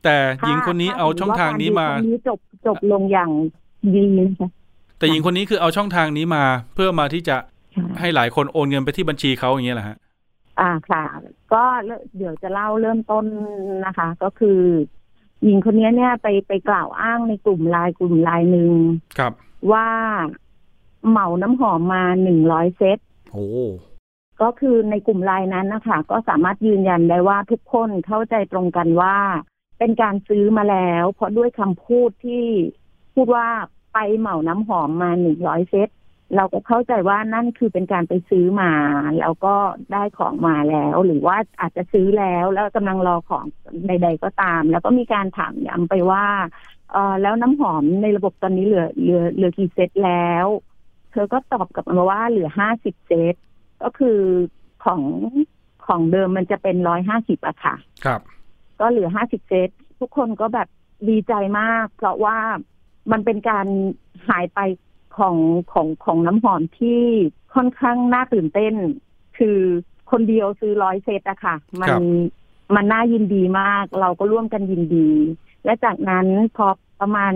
[0.05, 3.31] แต่หญิงคนนี้เอาช่องทางนี้มาถ้สติว่กรดีครั้งนี้จบจบลงอย่าง
[3.95, 4.49] ดีนะคะ
[4.99, 7.37] แต่หญิงคนนี้คือเอาช่องทางนี้มา เพื่อมาที่จะ
[7.77, 9.97] ค่ะให้หลายคนโอนเงินไปที่บัญชีเขาอย่างเงี้ยแหละฮะ
[10.61, 11.05] อ่าค่ะ
[11.53, 11.63] ก็
[12.17, 13.25] เดี๋ยวจะเล่าเริ่มต้น
[13.87, 14.61] นะคะ ก็คือ
[15.45, 18.73] หญิงคนนี้เนี่ยไปไปกล่าวอ้างในกลุ่มไลน์กลุ่มไลน์หนึ่ง
[19.19, 19.33] ครับ
[19.73, 19.89] ว่า
[21.09, 22.99] เหมาน้ำหอมมาหนึ่งร้อยเซต
[23.33, 23.47] โอ้
[24.43, 29.17] ก็คือในกลุ่มไลน์นั้นนะคะก็สามารถยืนยันได้ว่าทุกคนเข้าใจตรงกันว่า
[29.79, 32.47] เป็นการซื้อมาแล้ว เพราะด้วยคำพูดที่
[33.15, 33.47] พูดว่า
[33.93, 35.89] ไปเหมาน้ำหอมมาหนึ่งร้อยเซต
[36.37, 38.73] เราก็เข้าใจว่านั่นคือเป็นการไปซื้อมา
[39.19, 39.55] แล้วก็
[39.93, 43.45] ได้ของมาแล้ว หรือว่าอาจจะซื้อแล้วแล้วกำลังรอของ
[43.87, 46.25] ใด ๆ ก็ตาม แล้วก็มีการถามย้ำไปว่า
[46.93, 50.47] เออแล้วน้ำหอมในระบบตอนนี้เหลือเหลือเหลือกี่เซตแล้ว
[51.13, 53.35] เธอก็ตอบกลับมาว่าเหลือห้าสิบเซต
[53.83, 54.19] ก็คือ
[54.85, 55.03] ของ
[55.87, 58.21] ของเดิมมันจะเป็นร้อยห้าสิบอะค่ะ ครับ
[58.81, 59.69] ก็เหลือห้าสิบเซต
[60.01, 60.69] ทุกคนก็แบบ
[61.09, 62.39] ดีใจมาก เพราะว่า
[63.13, 63.67] มันเป็นการ
[64.29, 64.59] หายไป
[65.19, 65.37] ของ
[65.73, 67.03] ของของน้ำหอมที่
[67.55, 68.75] ค่อนข้างน่าตื่นเต้น
[69.39, 69.59] คือ
[70.11, 72.01] คนเดียวซื้อร้อยเซตอะค่ะ มัครับ
[72.75, 75.09] มันน่ายินดีมาก เราก็ร่วมกันยินดี
[75.65, 76.67] และจากนั้นพอ
[77.01, 77.33] ประมาณ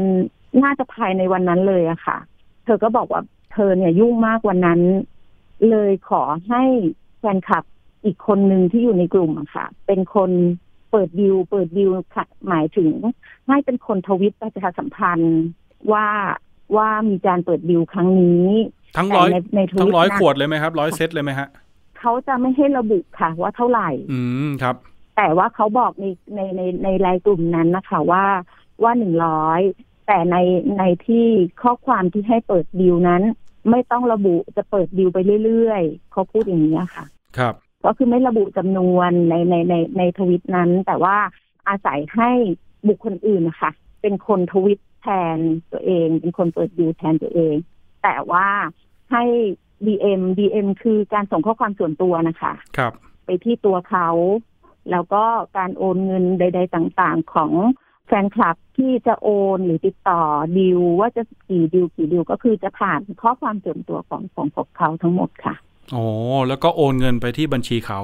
[0.62, 2.18] น่าจะภายในวันนั้นเลยอะค่ะ
[2.64, 4.80] เธอก็บอกว่าเธอเนี่ยยุ่งมากวันนั้น
[5.70, 6.62] เลยขอให้
[7.18, 7.64] แฟนคลับ
[8.04, 10.30] อีกคนหนึ่งที่อยู่ในกลุ่มอะค่ะ เป็นคน
[10.90, 12.92] เปิดดิวเปิดดิวค่ะหมายถึง
[13.48, 15.40] ให้เป็นคนทวิตประชาสัมพันธ์
[15.92, 16.08] ว่า
[16.76, 18.46] ว่ามีการเปิดดิวครั้งนี้
[18.96, 21.48] ทั้งร้อยแต่ในในทวิตทั้งร้อยนั้นขวดเลยไหมครับร้อยเซตเลยไหมฮะ
[21.98, 24.76] เขาจะไม่ให้ระบุค่ะ ว่าเท่าไหร่ อืมครับ
[25.16, 28.24] แต่ว่าเขาบอกในในในในรายกลุ่มนั้นนะคะว่า
[28.82, 29.60] ว่าหนึ่งร้อย
[30.06, 30.36] แต่ใน
[30.78, 31.26] ในที่
[31.62, 33.22] ข้อความที่ให้เปิดดิวนั้น
[33.70, 37.04] ไม่ต้องระบุจะเปิดดิวไปเรื่อยๆเขาพูดอย่างนี้ค่ะ
[37.38, 41.16] ครับ ก็คือไม่ระบุจำนวนในในในในทวิตนั้น แต่ว่า
[41.68, 42.30] อาศัยให้
[42.88, 43.70] บุคคลอื่นนะคะ
[44.02, 45.38] เป็นคนทวิตแทน
[45.72, 47.54] ตัวเอง เป็นคนเปิดดิวแทนตัวเอง
[48.02, 48.46] แต่ว่า
[49.12, 49.24] ให้
[49.86, 52.92] DM DM คือการส่งข้อความส่วนตัวนะคะ ครับ
[53.26, 54.08] ไปที่ตัวเขา
[54.90, 55.24] แล้วก็
[55.56, 60.20] การโอนเงินใด ๆ ต่าง ๆ ของแฟนคลับที่จะโอนหรือติดต่อ
[60.58, 65.54] ดิวว่าจะกี่ดิวกี่ดิวก็คือจะผ่านข้อความส่วนตัวของของพวกเขาทั้งหมดค่ะ
[65.92, 66.04] โอ้
[66.48, 68.00] แล้วก็โอนเงินไปที่บัญชีเขา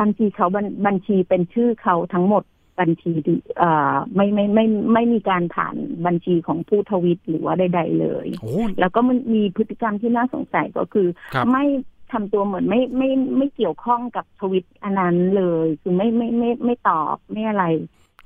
[0.00, 2.44] บัญชีเขาบัญบัญชีเป็นชื่อเขาทั้งหมด
[2.80, 11.64] บัญชีดิเอ่อไม่ไม่ไม่ไม่ไม่มีการผ่านบัญชีของผู้ทวิตหรือว่าใด ๆ เลยโอ้แล้วก็มันมีพฤติกรรมที่น่าสงสัยก็คือครับไม่
[12.12, 17.64] ทำตัวเหมือนไม่ไม่ไม่เกี่ยวข้องกับทวิตอันนั้นเลย คือไม่ไม่ไม่ไม่ตอบไม่อะไร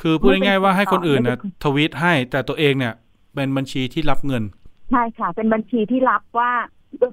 [0.03, 2.95] คือพูดง่ายๆว่าให้คนอื่นไม่นะเป็นทวีตให้แต่ตัวเองเนี่ย
[3.35, 4.43] เป็นบัญชีที่รับเงิน
[4.91, 6.53] ใช่ค่ะ เป็นบัญชีที่รับว่า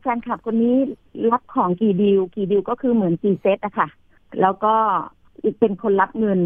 [0.01, 0.75] แฟนคลับคนนี้
[1.31, 3.87] รับของกี่ดีลกี่ดีลก็คือเหมือนกี่เซตอะค่ะ
[4.41, 4.75] แล้วก็
[5.43, 6.39] อีกเป็นคนรับเงิน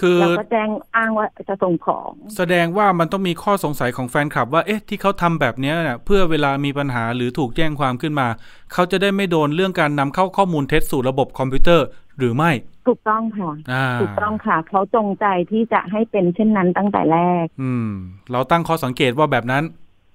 [0.00, 8.28] คือแล้วก็แจ้งอ้างว่าจะส่งของ แสดงว่ามันต้องมีข้อสงสัยของแฟนคลับ ว่าเอ๊ะที่เขาทำแบบเนี้ยเนี่ยเพื่อเวลามีปัญหาหรือถูกแจ้งความขึ้นมา
[8.72, 11.86] เขาจะได้ไม่โดนเรื่องการนำเข้าข้อมูลเท็จสู่ระบบคอมพิวเตอร์
[12.18, 12.50] หรือไม่
[12.86, 17.88] ถูกต้องค่ะอ่าถูกต้องค่ะ เขาจงใจที่จะให้เป็นเช่นนั้นตั้งแต่แรก อืม
[18.32, 19.64] เราตั้งข้อสังเกตว่าแบบนั้น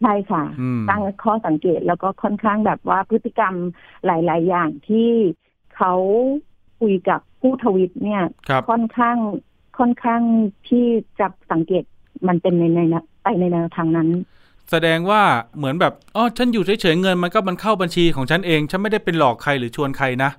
[0.01, 3.53] ใช่ค่ะอืมตั้งข้อสังเกตแล้วก็ค่อนข้างแบบว่าพฤติกรรม
[4.05, 5.09] หลาย ๆ อย่างที่
[5.75, 5.93] เขา
[6.79, 9.17] คุยกับผู้ทวิตเนี่ยครับค่อนข้าง
[9.77, 10.21] ค่อนข้าง
[10.67, 10.85] ที่
[11.19, 11.83] จะสังเกต
[12.27, 12.79] มันเป็นในใน
[13.23, 14.09] ไปในแนวทางนั้น
[14.71, 15.21] แสดงว่า
[15.57, 20.31] เหมือนแบบอ๋อฉันอยู่เฉยๆเงินมันก็มันเข้าบัญชีของฉันเอง ฉันไม่ได้เป็นหลอกใครหรือชวนใครนะ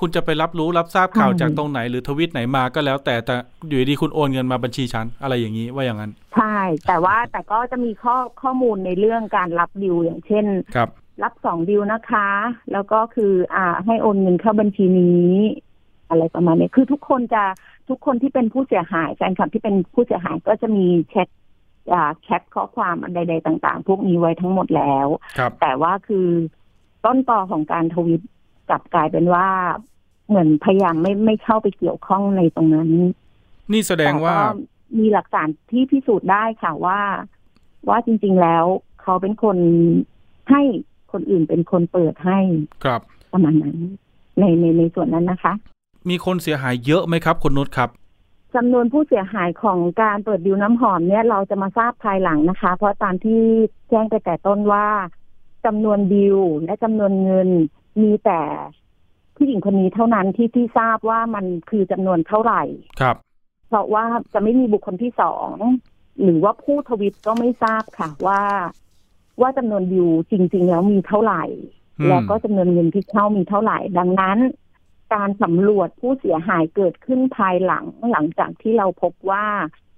[0.00, 3.34] คุณจะไปรับรู้รับทราบข่าวใช่จากตรงไหนหรือทวิตไหนมาก็แล้วแต่แต่
[3.68, 10.88] อยู่ดีๆคุณโอนเงินมาบัญชีฉันอะไรอย่างนี้ว่าอย่างนั้น ใช่ แต่ว่าแต่ก็จะมีข้อข้อมูลในเรื่องการรับดิวอย่างเช่นครับ
[11.22, 12.28] รับสองดิวนะคะ
[12.72, 15.32] แล้วก็คือ อ่า ให้โอนเงินเข้าบัญชีนี้
[16.08, 17.42] อะไรประมาณนี้คือทุกคนจะ
[17.88, 21.28] ทุกคนที่เป็นผู้เสียหายแฟนคลับที่เป็นผู้เสียหายก็จะมีแชท
[21.92, 25.06] อ่าแชทข้อความใด ๆ ต่าง ๆ พวกนี้ไว้ทั้งหมดแล้ว
[25.38, 26.26] ครับแต่ว่าคือ
[27.04, 28.22] ต้นตอของการทวิต
[28.68, 29.48] กลับกลายเป็นว่า
[30.28, 32.90] เหมือนพยายามไม่ไม่เข้าไปเกี่ยวข้องในตรงนั้น
[33.72, 37.00] นี่แสดงว่าแต่ก็มีหลักฐานที่พิสูจน์ได้ค่ะว่า
[37.88, 38.64] ว่าจริง ๆแล้ว
[39.02, 39.56] เขาเป็นคน
[40.50, 40.62] ให้
[41.12, 42.38] คนอื่นเป็นคนเปิดให้
[42.84, 43.00] ครับ
[43.32, 43.76] ประมาณนั้น
[44.38, 45.52] ในในในส่วนนั้นนะคะ
[46.08, 47.90] มีคนเสียหายเยอะไหมครับคุณนุชครับ
[48.54, 53.40] จำนวนผู้เสียหายของการเปิดดิวน้ำหอมเนี่ยเราจะมาทราบภายหลังนะคะ เพราะตามที่
[53.88, 54.86] แจ้งไปแต่ต้นว่า
[55.66, 57.48] จำนวนดิวและจำนวนเงิน
[58.02, 58.40] มีแต่
[59.36, 62.62] ผู้หญิงคนนี้เท่านั้นที่ที่ทราบว่ามันคือจำนวนเท่าไหร่
[63.00, 63.16] ครับ
[63.68, 65.54] เพราะว่าจะไม่มีบุคคลที่สอง
[66.22, 68.42] หรือว่าผู้ทวิตก็ไม่ทราบค่ะว่า
[69.40, 71.44] ว่าจำนวนดิวจริง ๆ แล้วมีเท่าไหร่
[72.00, 74.38] อืมแล้วก็จำนวนเงินที่เข้ามีเท่าไหร่ ดังนั้น
[75.14, 79.46] การสำรวจผู้เสียหายเกิดขึ้นภายหลังหลังจากที่เราพบว่า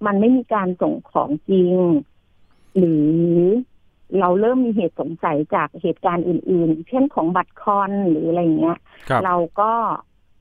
[0.07, 1.75] มันไม่มีการส่งของจริง
[2.77, 3.11] หรือ
[4.21, 9.73] เราเริ่มมีเหตุสงสัยจากเหตุการณ์อื่น ๆ เช่นของบัตรคอนหรืออะไรอย่างเงี้ยครับเราก็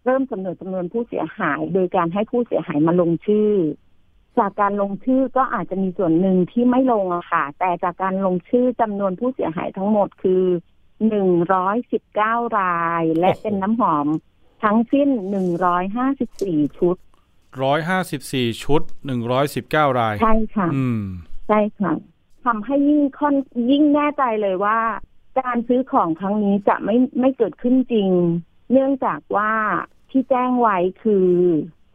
[0.05, 3.51] เริ่มกำหนดจำนวนผู้เสียหาย โดยการให้ผู้เสียหายมาลงชื่อ
[4.39, 10.43] จากการลงชื่อก็อาจจะมีส่วนหนึ่งที่ไม่ลงอะค่ะ แต่จากการลงชื่อจำนวนผู้เสียหายทั้งหมดคือ
[11.07, 14.07] หนึ่งร้อยสิบเก้าราย และโอ้โหเป็นน้ำหอม
[14.63, 16.95] ทั้งสิ้นหนึ่งร้อยห้าสิบสี่ชุด
[17.63, 21.01] ร้อยห้าสิบสี่ชุดหนึ่งร้อยสิบเก้าราย ใช่ค่ะ อืม
[21.47, 21.91] ใช่ค่ะ
[22.45, 23.35] ทำให้ยิ่งค่อน
[23.71, 24.79] ยิ่งแน่ใจเลยว่า
[25.39, 28.09] การซื้อของครั้งนี้จะไม่ไม่เกิดขึ้นจริง
[28.71, 29.51] เนื่องจากว่า
[30.09, 31.27] ที่แจ้งไว้คือ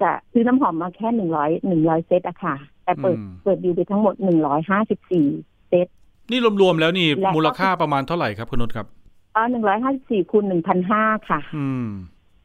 [0.03, 5.27] จะซื้อน้ำหอมมาแค่หนึ่งร้อยหนึ่งร้อยเซตอะค่ะ แต่เปิดอืมเปิดดีลไปทั้งหมดหนึ่งร้อยห้าสิบสี่
[5.69, 5.87] เซต
[6.31, 8.87] นี่รวมๆแล้วนี่และก็มูลค่าประมาณเท่าไหร่ครับคุณนุชครับ
[9.33, 11.87] เออหนึ่งร้อยห้าสิบสี่คูณหนึ่งพันห้าค่ะ อืม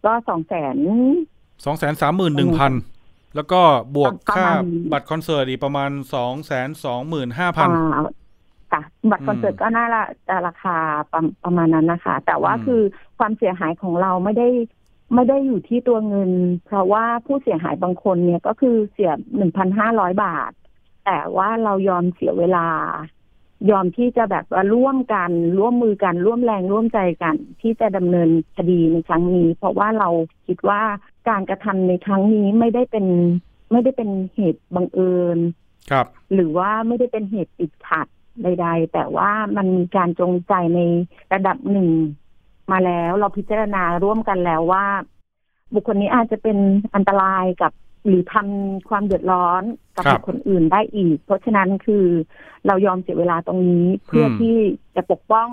[0.05, 0.75] ก็สองแสน
[1.65, 2.73] สองแสนสามหมื่นหนึ่งพัน
[3.35, 3.61] แล้วก็
[3.95, 4.49] บวกประมาณค่า
[4.91, 8.03] บัตรคอนเสิร์ตอีกประมาณสองแสนสองหมื่นห้าพันอ่า
[8.71, 10.77] ค่ะบัตรคอนเสิร์ตก็น่าละจะราคา
[11.11, 12.81] ประประมาณนั้นนะคะ แต่ว่าอืมคือ
[13.17, 14.49] ความเสียหายของเราไม่ได้
[15.13, 16.31] ไม่ได้อยู่ที่ตัวเงิน
[16.65, 20.51] เพราะว่าผู้เสียหายบางคนเนี่ยก็คือเสียหนึ่งพันห้าร้อยบาท
[21.05, 22.67] แต่ว่าเรายอมเสียเวลา
[23.71, 30.09] ยอมที่จะแบบว่าร่วมกันร่วมมือกันร่วมแรงร่วมใจกัน ที่จะดำเนินคดีในครั้งนี้ เพราะว่าเรา
[30.47, 30.81] คิดว่า
[31.29, 33.05] การกระทำในครั้งนี้ไม่ได้เป็น
[33.71, 35.37] ไม่ได้เป็นเหตุบังเอิญ
[35.91, 38.07] ครับ หรือว่าไม่ได้เป็นเหตุติดขัด
[38.43, 40.79] ใด ๆ แต่ว่ามันมีการจงใจใน
[41.33, 41.89] ระดับหนึ่ง
[42.71, 44.85] มาแล้ว เราพิจารณาร่วมกันแล้วว่า
[45.73, 46.57] บุคคลนี้อาจจะเป็น
[46.95, 47.71] อันตรายกับ
[48.07, 49.63] หรือทำความเดือดร้อน
[49.95, 52.05] กับครับบุคคลอื่นได้อีก เพราะฉะนั้นคือ
[52.67, 54.55] เรายอมเสียเวลาตรงนี้เพื่ออมที่
[54.95, 55.49] จะปกป้อง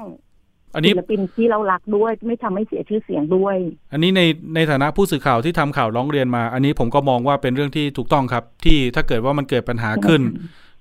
[0.75, 3.57] อันนี้ศิลปินที่เรารักด้วยไม่ทำให้เสียชื่อเสียงด้วย
[3.93, 4.23] อันนี้ใน
[4.55, 10.23] ในฐานะผู้สื่อข่าวที่ทำข่าวร้องเรียนมา อันนี้ผมก็มองว่าเป็นเรื่องที่ถูกต้องครับ ที่ถ้าเกิดว่ามันเกิดปัญหาขึ้น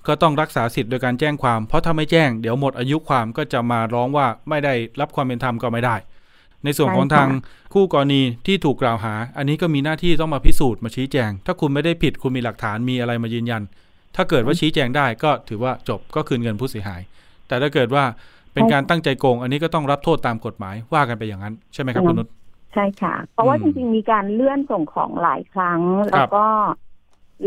[0.07, 5.95] ก็ต้องรักษาสิทธิ์โดยการแจ้งความ เพราะถ้าไม่แจ้งเดี๋ยวหมดอายุความก็จะมาร้องว่าไม่ได้รับความเป็นธรรมก็ไม่ได้
[6.65, 7.29] ในส่วนของใช่ค่ะทาง
[7.73, 13.61] คู่กรณีที่ถูกกล่าวหา อันนี้ก็มีหน้าที่ต้องมาพิสูจน์มาชี้แจง ถ้าคุณไม่ได้ผิดคุณมีหลักฐานมีอะไรมายืนยัน
[14.15, 17.01] ถ้าเกิดว่าชี้แจงได้ก็ถือว่าจบก็คืนเงินผู้เสียหาย
[17.47, 18.03] แต่ถ้าเกิดว่า
[18.53, 22.27] เป็นการตั้งใจโกง อันนี้ก็ต้องรับโทษตามกฎหมายว่ากันไปอย่างนั้น ใช่ไหมครับคุณนุช
[22.73, 26.45] ใช่ค่ะ เพราะว่าอืจมริงๆมีการเลื่อนส่งของหลายครั้ง แล้วก็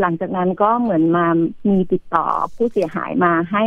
[0.01, 1.27] หลังจากนั้นก็เหมือนมา
[1.69, 2.27] มีติดต่อ
[2.57, 3.65] ผู้เสียหายมาให้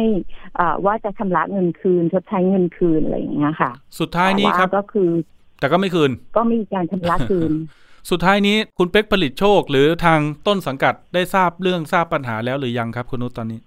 [0.56, 5.10] เอ่อว่าจะชำระเงินคืนชดใช้เงินคืนอะไรอย่างเงี้ยค่ะ สุดท้ายนี้แต่ว่ครับก็คือ
[5.62, 7.52] แต่ก็ไม่คืน ก็มีการชำระคืน
[8.10, 13.62] สุดท้ายนี้คุณเป็กผลิตโชค หรือทางต้นสังกัดได้ทราบเรื่องทราบปัญหาแล้วหรือยังครับคุณนุชตอนนี้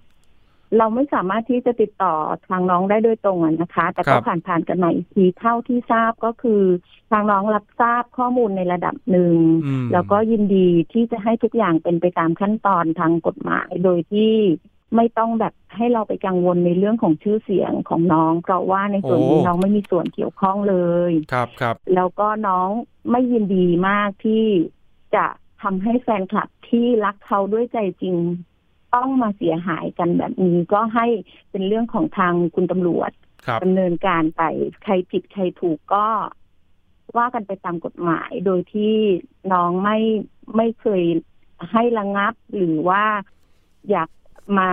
[0.77, 2.13] เราไม่สามารถที่จะติดต่อ
[2.47, 6.61] ทางน้องได้โดยตรงอะนะคะ แต่ครัก็บผ่านผ่านๆกันมาอีกทีเท่าที่ทราบก็คือ
[7.11, 14.33] ทางน้องรับทราบข้อมูลในระดับหนึ่งอืมแล้วก็ยินดีที่จะให้ทุกอย่างเป็นไปตามขั้นตอนทางกฎหมายโดยที่
[14.95, 20.75] ไม่ต้องแบบให้เราไปกังวลในเรื่องของชื่อเสียงของน้อง เพราะว่าในส่วนนี้น้องไม่มีส่วนเกี่ยวข้องเล
[21.09, 22.69] ยครับครับแล้วก็น้อง
[23.11, 24.45] ไม่ยินดีมากที่
[25.15, 25.25] จะ
[25.61, 28.17] ทำให้แฟนคลับที่รักเขาด้วยใจจริง
[28.95, 31.07] ต้องมาเสียหายกันแบบนี้ก็ให้
[31.51, 33.11] เป็นเรื่องของทางคุณตำรวจ
[33.45, 34.41] ครับดำเนินการไป
[34.83, 36.07] ใครผิดใครถูกก็
[37.17, 38.95] ว่ากันไปตามกฎหมายโดยที่
[39.53, 39.97] น้องไม่
[40.55, 41.03] ไม่เคย
[41.71, 43.03] ให้ระงับหรือว่า
[43.89, 44.09] อยาก
[44.57, 44.69] มา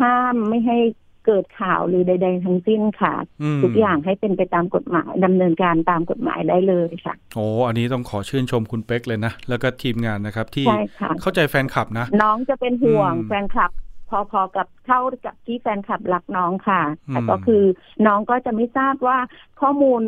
[0.00, 0.78] ห้ามไม่ให้
[1.26, 13.70] เกิดข่าวหรือใด ๆ ทั้งสิ้นค่ะอืมทุกอย่างให้เป็นไปตามกฎหมายดำเนินการตามกฎหมายได้เลยค่ะโอ้อันนี้ต้องขอชื่นชมคุณเป็กเลยนะ แล้วก็ทีมงานนะครับ ที่ใช่ค่ะเข้าใจแฟนคลับนะ น้องจะเป็นห่วงอืมแฟนคลับ
[14.10, 17.62] พอๆกับเท่ากับที่แฟนคลับรักน้องค่ะอืมแต่ก็คือ
[18.06, 19.18] น้องก็จะไม่ทราบว่า
[19.60, 20.02] ข้อมูล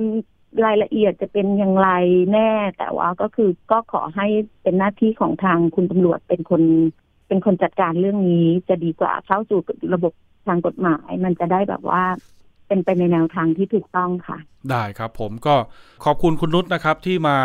[0.65, 1.91] รายละเอียดจะเป็นอย่างไร
[2.33, 4.27] แน่ แต่ว่าก็คือก็ขอให้
[4.63, 6.63] เป็นหน้าที่ของทางคุณตำรวจเป็นคน
[7.31, 9.61] เป็นคนจัดการเรื่องนี้จะดีกว่าเข้าสู่
[9.95, 10.13] ระบบ
[10.47, 12.03] ทางกฎหมาย มันจะได้แบบว่า
[12.69, 14.39] เป็นไปในแนวทางที่ถูกต้องค่ะ
[14.71, 15.55] ได้ครับผมก็
[16.05, 17.37] ขอบคุณคุณนุชนะครับที่มา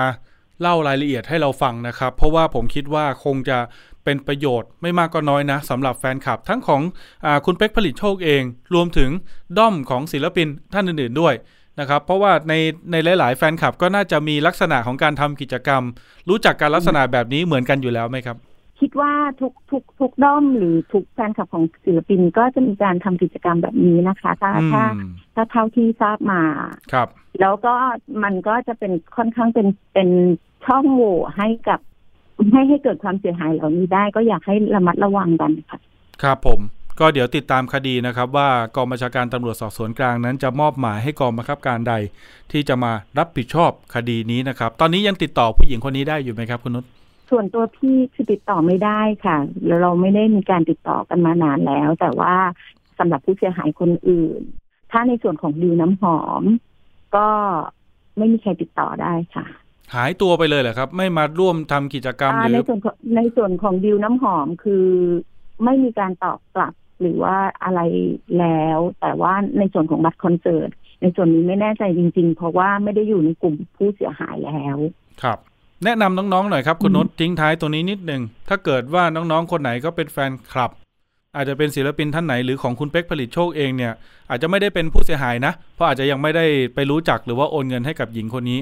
[0.62, 3.58] เล่ารายละเอียดให้เราฟังนะครับ เพราะว่าผมคิดว่าคงจะ
[4.04, 6.82] เป็นประโยชน์ไม่มากก็น้อยนะสำหรับแฟนคลับ ทั้งของ
[7.26, 8.44] อคุณเป็กผลิตโชคเอง
[8.74, 9.10] รวมถึง
[9.58, 11.34] ด้อมของศิลปินท่านอื่น ๆด้วย
[11.80, 12.54] นะครับ เพราะว่าใน
[12.92, 15.84] ในหลาย ๆ แฟนคลับก็น่าจะมีลักษณะของการทำกิจกรรม
[16.30, 18.38] รู้จักการลักษณะแบบนี้เหมือนกันอยู่แล้วไหมครับ
[18.80, 19.12] คิดว่า
[19.42, 24.84] ทุกทุกทุกด้อมหรือทุกแฟนคลับของศิลปินก็จะมีการทำกิจกรรมแบบนี้นะคะ ถ้าอืมถ้า
[25.36, 26.42] ถ้าเท่าที่ทราบมา
[26.94, 27.08] ครับ
[27.42, 27.74] แล้วก็
[28.24, 30.10] มันก็จะเป็นค่อนข้างเป็นเป็น
[30.66, 31.80] ช่องโหว่ให้กับ
[32.54, 35.80] ให้ให้เกิดความเสียหายเหล่านี้ได้ก็อยากให้ระมัดระวังกันค่ะ
[36.24, 36.60] ครับผม
[37.00, 41.94] ก็เดี๋ยวติดตามคดีนะครับ ว่ากองบัญชาการตำรวจสอบสวนกลางนั้นจะมอบหมายให้กองบังคับการใด
[42.52, 46.86] ที่จะมารับผิดชอบคดีนี้นะครับ ตอนนี้ยังติดต่อผู้หญิงคนนี้ได้อยู่ไหมครับคุณนุช
[47.30, 52.36] ส่วนตัวพี่คือติดต่อไม่ได้ค่ะแล้วเราไม่ได้มีการติดต่อกันมานานแล้ว แต่ว่า
[53.00, 54.42] สำหรับผู้เสียหายคนอื่น
[54.92, 56.44] ถ้าในส่วนของดิวน้ำหอม
[57.16, 57.28] ก็
[58.18, 59.46] ไม่มีใครติดต่อได้ค่ะ
[59.96, 64.86] หายตัวไปเลยเหรอครับ ไม่มาร่วมทำกิจกรรมอ่าหรืในอส่วนของในส่วนของดิวน้ำหอมคือ
[65.64, 67.82] ไม่มีการตอบกลับหรือว่าอะไร
[68.40, 70.70] แล้ว แต่ว่าในส่วนของบัตรคอนเสิร์ต
[71.02, 74.78] ในส่วนนี้ไม่แน่ใจจริง ๆ เพราะว่าไม่ได้อยู่ในกลุ่มผู้เสียหายแล้ว
[75.24, 75.40] ครับ
[75.84, 80.72] แนะนำน้องๆหน่อยครับคุณนุชทิ้งท้ายตรงนี้นิดนึงถ้าเกิดว่าน้องๆคนไหนก็เป็นแฟนคลับ
[81.36, 83.94] อาจจะเป็นศิลปินท่านไหนหรือของคุณเป็กผลิตโชคเองเนี่ย
[84.30, 88.60] อาจจะไม่ได้เป็นผู้เสียหายนะ เพราะอาจจะยังไม่ได้ไปรู้จักหรือว่าโอนเงินให้กับหญิงคนนี้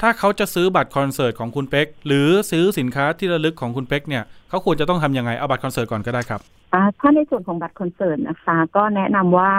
[0.00, 6.40] ถ้าเขาจะซื้อบัตรคอนเสิร์ตของคุณเป็กหรือซื้อสินค้าที่ระลึกของคุณเป็กเนี่ยเขาควรจะต้องทำยังไงเอาบัตรคอนเสิร์ตก่อนก็ได้ครับ
[6.74, 9.50] อ่าถ้าในส่วนของบัตรคอนเสิร์ตนะคะ ก็แนะนำว่า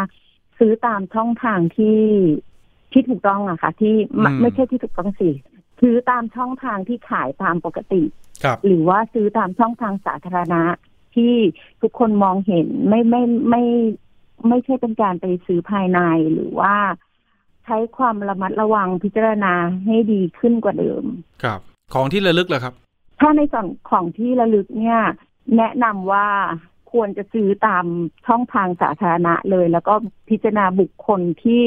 [0.59, 2.01] ซื้อตามช่องทางที่
[2.91, 5.29] ที่ถูกต้องอะค่ะ ที่ไม่อืมไม่ใช่ที่ถูกต้องสิ
[5.81, 8.03] ซื้อตามช่องทางที่ขายตามปกติ
[8.43, 10.63] ครับหรือว่าซื้อตามช่องทางสาธารณะ
[11.15, 11.35] ที่
[11.81, 13.63] ทุกคนมองเห็นไม่ไม่ไม่
[14.47, 15.99] ไม่ใช่เป็นการไปซื้อภายใน
[16.33, 16.75] หรือว่า
[17.65, 19.53] ใช้ความระมัดระวังพิจารณา
[19.85, 21.03] ให้ดีขึ้นกว่าเดิม
[21.43, 21.59] ครับ
[21.93, 22.73] ของที่ระลึกเหรอครับ
[23.19, 24.99] ถ้าในส่วนของที่ระลึกเนี่ย
[25.57, 26.27] แนะนำว่า
[26.91, 27.85] ควรจะซื้อตาม
[28.27, 29.93] ช่องทางสาธารณะเลย แล้วก็
[30.29, 31.63] พิจารณาบุคคลที่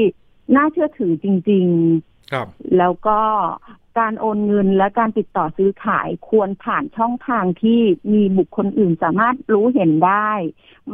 [0.56, 1.66] น่าเชื่อถือจริง
[2.00, 2.46] ๆ ครับ
[2.78, 3.20] แล้วก็
[3.98, 7.80] การโอนเงินและการติดต่อซื้อขายควรผ่านช่องทางที่
[8.12, 10.30] มีบุคคลอื่นสามารถรู้เห็นได้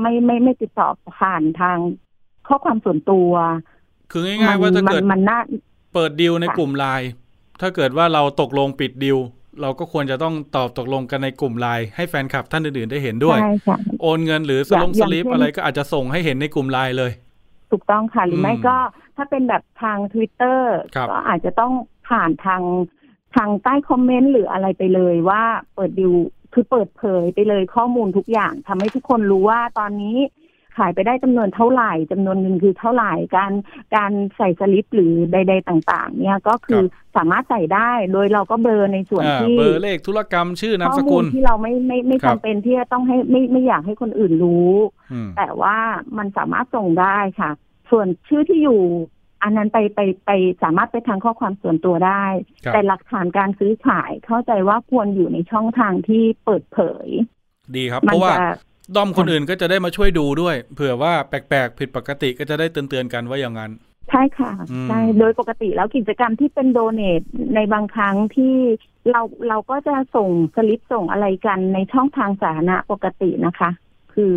[0.00, 1.78] ไม่ไม่ไม่ติดต่อผ่านทาง
[2.48, 3.30] ข้อความส่วนตัว
[4.10, 5.40] คือง่ายๆว่าถ้ามัเกิดมันน่า
[5.94, 7.08] เปิดดีลในค่ะกลุ่มไลน์
[7.60, 9.18] ถ้าเกิดว่าเราตกลงปิดดีล
[9.62, 17.12] เราก็ควรจะต้องตอบตกลงกันในกลุ่มไลน์ให้แฟนคลับท่านอื่นๆได้เห็นด้วยใช่ค่ะโอนเงินหรือสอย่าลงงอสย่างลิปเช่นอะไรก็อาจจะส่งให้เห็นในกลุ่มไลน์เลย
[17.70, 18.76] ถูกต้องค่ะหรือไม่อืมก็
[19.16, 20.60] ถ้าเป็นแบบทาง Twitter
[20.94, 21.72] ครับก็อาจจะต้อง
[22.08, 22.62] ผ่านทาง
[23.36, 25.42] ทางใต้คอมเมนต์หรืออะไรไปเลยว่า
[25.74, 26.12] เปิดดิว
[26.52, 30.16] คือเปิดเผยไปเลยข้อมูลทุกอย่างทำให้ทุกคนรู้ว่าตอนนี้
[30.76, 33.52] ขายไปได้จำนวนเท่าไหร่จำนวนเงินคือเท่าไหร่การ
[33.96, 36.82] การใส่สลิปหรือใด ๆ ต่าง ๆ เนี่ยก็คือ
[37.16, 44.72] สามารถใส่ได้โดยเราก็เบลอในส่วนอ่าที่เบอร์เลขธุรกรรมชื่อนามข้สอมูกุลลที่เราไม่ไม่ไม่ครับจำเป็นที่จะต้องให้ไม่ไม่อยากให้คนอื่นรู้
[45.12, 45.76] อืมแต่ว่า
[46.18, 47.50] มันสามารถส่งได้ค่ะ
[47.90, 48.80] ส่วนชื่อที่อยู่
[49.46, 50.30] อันนั้นไปไปไป
[50.62, 52.24] สามารถไปทางข้อความส่วนตัวได้
[52.64, 57.08] ครับ แต่หลักฐานการซื้อขายเข้าใจว่าควรอยู่ในช่องทางที่เปิดเผย
[57.76, 58.46] ดีครับ มัเพราะว่าจะ
[58.96, 63.72] ด้อมคนอื่นก็จะได้มาช่วยดูด้วย เผื่อว่าแปลกๆ ผิดปกติก็จะได้เตือนๆกันว่าอย่างนั้น
[64.10, 67.22] ใช่ค่ะอืม ใช่โดยปกติแล้วกิจกรรมที่เป็นโดเนท
[67.54, 68.56] ในบางครั้งที่
[69.10, 73.70] เราเราก็จะส่งสลิปส่งอะไรกันในช่องทางสาธารณะปกตินะคะ
[74.14, 74.36] คือ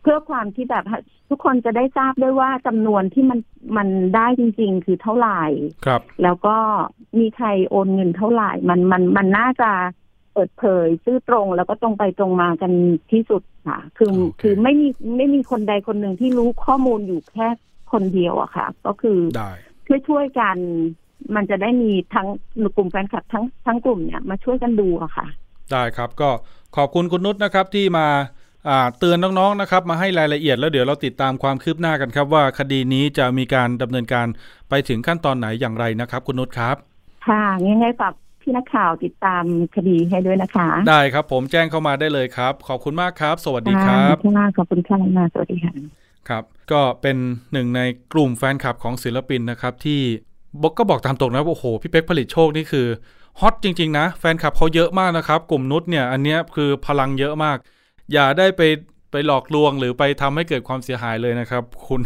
[0.00, 0.84] เพื่อความที่แบบ
[1.28, 3.38] ทุกคนจะได้ทราบด้วยว่าจำนวนที่มัน
[3.76, 5.42] มันได้จริง ๆ คือเท่าไหร่
[5.86, 6.56] ครับ แล้วก็
[7.18, 9.70] มีใครโอนเงินเท่าไหร่ มันมันมันน่าจะ
[10.32, 12.72] เปิดเผยซื่อตรงแล้วก็ตรงไปตรงมากัน
[13.12, 17.48] ที่สุดค่ะ คือโอเคคือไม่มีไม่มีคนใดคนหนึ่งที่รู้ข้อมูลอยู่แค่
[17.92, 19.50] คนเดียวอะค่ะ ก็คือได้
[19.86, 20.56] ช่วยช่วยๆกัน
[21.34, 22.28] มันจะได้มีทั้ง
[22.76, 25.26] กลุ่มแฟนคลับทั้งทั้งกลุ่มเนี่ยมาช่วยกันดูอะค่ะ
[25.72, 26.30] ได้ครับก็
[26.76, 28.35] ขอบคุณคุณนุชนะครับที่มาอ่า
[28.98, 34.26] เตือนน้องๆนะครับมาให้รายละเอียดแล้วเดี๋ยวเราติดตามความคืบหน้ากันครับว่าคดีนี้จะมีการดำเนินการ
[34.70, 36.76] ไปถึงขั้นตอนไหนอย่างไรนะครับ คุณนุชครับ
[37.26, 39.44] ค่ะยังไงฝากพี่นักข่าวติดตาม
[39.76, 45.72] คดีให้ด้วยนะคะ ได้ครับ ผมแจ้งเข้ามาได้เลยครับ ขอบคุณมากครับ สวัสดีครับค่ะขอบคุณค่ะมาสวัสดีค่ะ
[46.28, 47.16] ครับ ก็เป็น
[47.52, 47.80] หนึ่งใน
[48.12, 50.00] กลุ่มแฟนคลับของศิลปินนะครับ ที่
[50.62, 52.86] บอกก็บอกตามตรงนะว่าโอ้โหพี่เป๊กผลิตโชคนี่คือ
[53.40, 57.58] ฮอตจริง ๆ นะ แฟนคลับเขาเยอะมากนะครับ กลุ่มนุชเนี่ย อันเนี้ยคือพลังเยอะมาก
[58.12, 58.62] อย่าได้ไป
[59.10, 62.00] ไปหลอกลวงหรือไปทำให้เกิดความเสียหายเลยนะครับ คุณ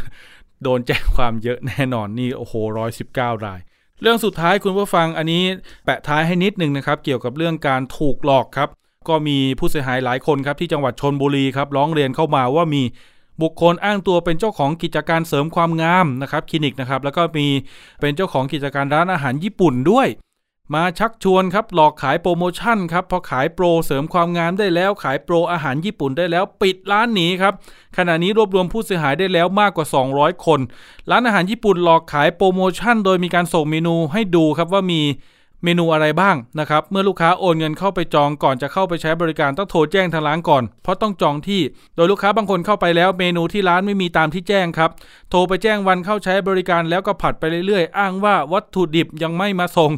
[0.62, 3.60] โดนแจ้งความเยอะแน่นอนนี่โอ้โหร้อยสิบเก้าราย
[4.02, 5.42] เรื่องสุดท้ายคุณผู้ฟังอันนี้
[5.84, 8.68] แปะท้ายให้นิดนึงนะครับ เกี่ยวกับเรื่องการถูกหลอกครับ
[9.08, 12.82] ก็มีผู้เสียหายหลายคนครับที่จังหวัดชนบุรีครับร้องเรียนเข้ามาว่ามี
[13.42, 17.46] บุคคลอ้างตัวเป็นเจ้าของกิจการเสริมความงามนะครับคลินิกนะครับแล้วก็มี
[18.00, 20.06] เป็นเจ้าของกิจการร้านอาหารญี่ปุ่นด้วย
[20.74, 27.54] มาชักชวนครับหลอกขายโปรโมชั่นครับพอขายโปรเสริมความงามได้แล้ว ขายโปรอาหารญี่ปุ่นได้แล้ว ปิดร้านหนีครับ
[27.96, 30.60] ขณะนี้รวบรวมผู้เสียหายได้แล้วมากกว่า 200 คน
[31.10, 35.02] ร้านอาหารญี่ปุ่นหลอกขายโปรโมชั่น โดยมีการส่งเมนูให้ดูครับว่ามี
[35.64, 41.62] เมนูอะไรบ้างนะครับเมื่อลูกค้าโอนเงินเข้าไปจองก่อนจะเข้าไปใช้บริการต้องโทรแจ้งทางร้านก่อน เพราะต้องจองที่
[41.96, 44.90] โดยลูกค้าบางคนเข้าไปแล้วเมนูที่ร้านไม่มีตามที่แจ้งครับ
[45.30, 49.92] โทรไปแจ้งวันเข้าใช้บริการแล้วก็ผัดไปเรื่อยๆ อ้างว่าวัตถุดิบยังไม่มาส่ง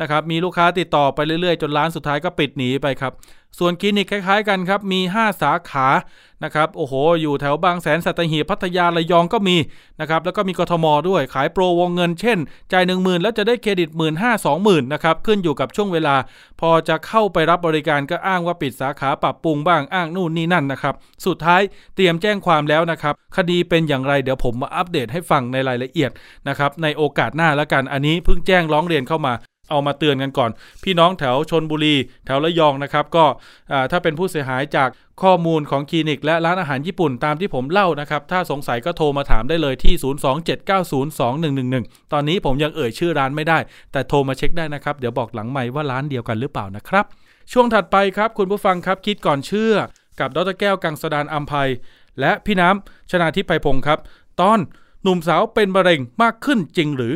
[0.00, 3.12] นะครับมีลูกค้าติดต่อไปเรื่อยๆ จนร้านสุดท้ายก็ปิดหนีไปครับ
[3.58, 5.88] ส่วนคลินิกคล้ายๆกันครับ มี 5 สาขา
[6.44, 9.56] นะครับโอ้โห อยู่แถวบางแสนสัตหีบพัทยาระยองก็มี
[10.00, 12.38] นะครับแล้วก็มีกทมด้วยขายโปรวงเงินเช่น
[12.72, 16.16] จ่าย1 0,000 แล้วจะได้เครดิต 1 5 0 0 0 0นะครับขึ้นอยู่กับช่วงเวลา
[16.60, 20.94] พอจะเข้าไปรับบริการก็อ้างว่าปิดสาขาปรับปรุงบ้างอ้างนู่นนี่นั่นนะครับ
[21.26, 21.62] สุดท้าย
[21.96, 26.10] เตรียมแจ้งความแล้วนะครับคดีเป็นอย่างไรเดี๋ยวผมมาอัปเดตให้ฟังในรายละเอียด
[26.48, 29.34] นะครับในโอกาสหน้าแล้วกันอันนี้เพิ่งแจ้งร้องเรียนเข้ามา
[29.70, 30.50] เอามาเตือนกันก่อน
[30.84, 31.94] พี่น้องแถวชนบุรี
[32.26, 33.24] แถวระยองนะครับ ก็
[33.90, 34.88] ถ้าเป็นผู้เสียหายจาก
[35.22, 39.94] ข้อมูลของคลินิกและร้านอาหารญี่ปุ่นตามที่ผมเล่านะครับ ถ้าสงสัยก็โทรมาถามได้เลยที่
[41.24, 43.58] 027902111 ตอนนี้ผมยังเอ่ยชื่อร้านไม่ได้
[43.92, 47.04] แต่โทรมาเช็คได้นะครับ เดี๋ยวบอกหลังใหม่ว่าร้านเดียวกันหรือเปล่านะครับ
[47.52, 49.74] ช่วงถัดไปครับ คุณผู้ฟังครับคิดก่อนเชื่อ
[50.20, 51.70] กับดรแก้วกังสดานอัมภัย
[52.20, 53.98] และพี่น้ำชนาทิพไพพงศ์ครับ
[54.40, 54.58] ตอน
[55.02, 57.14] หนุ่มสาวเป็นมะเร็งมากขึ้นจริงหรือ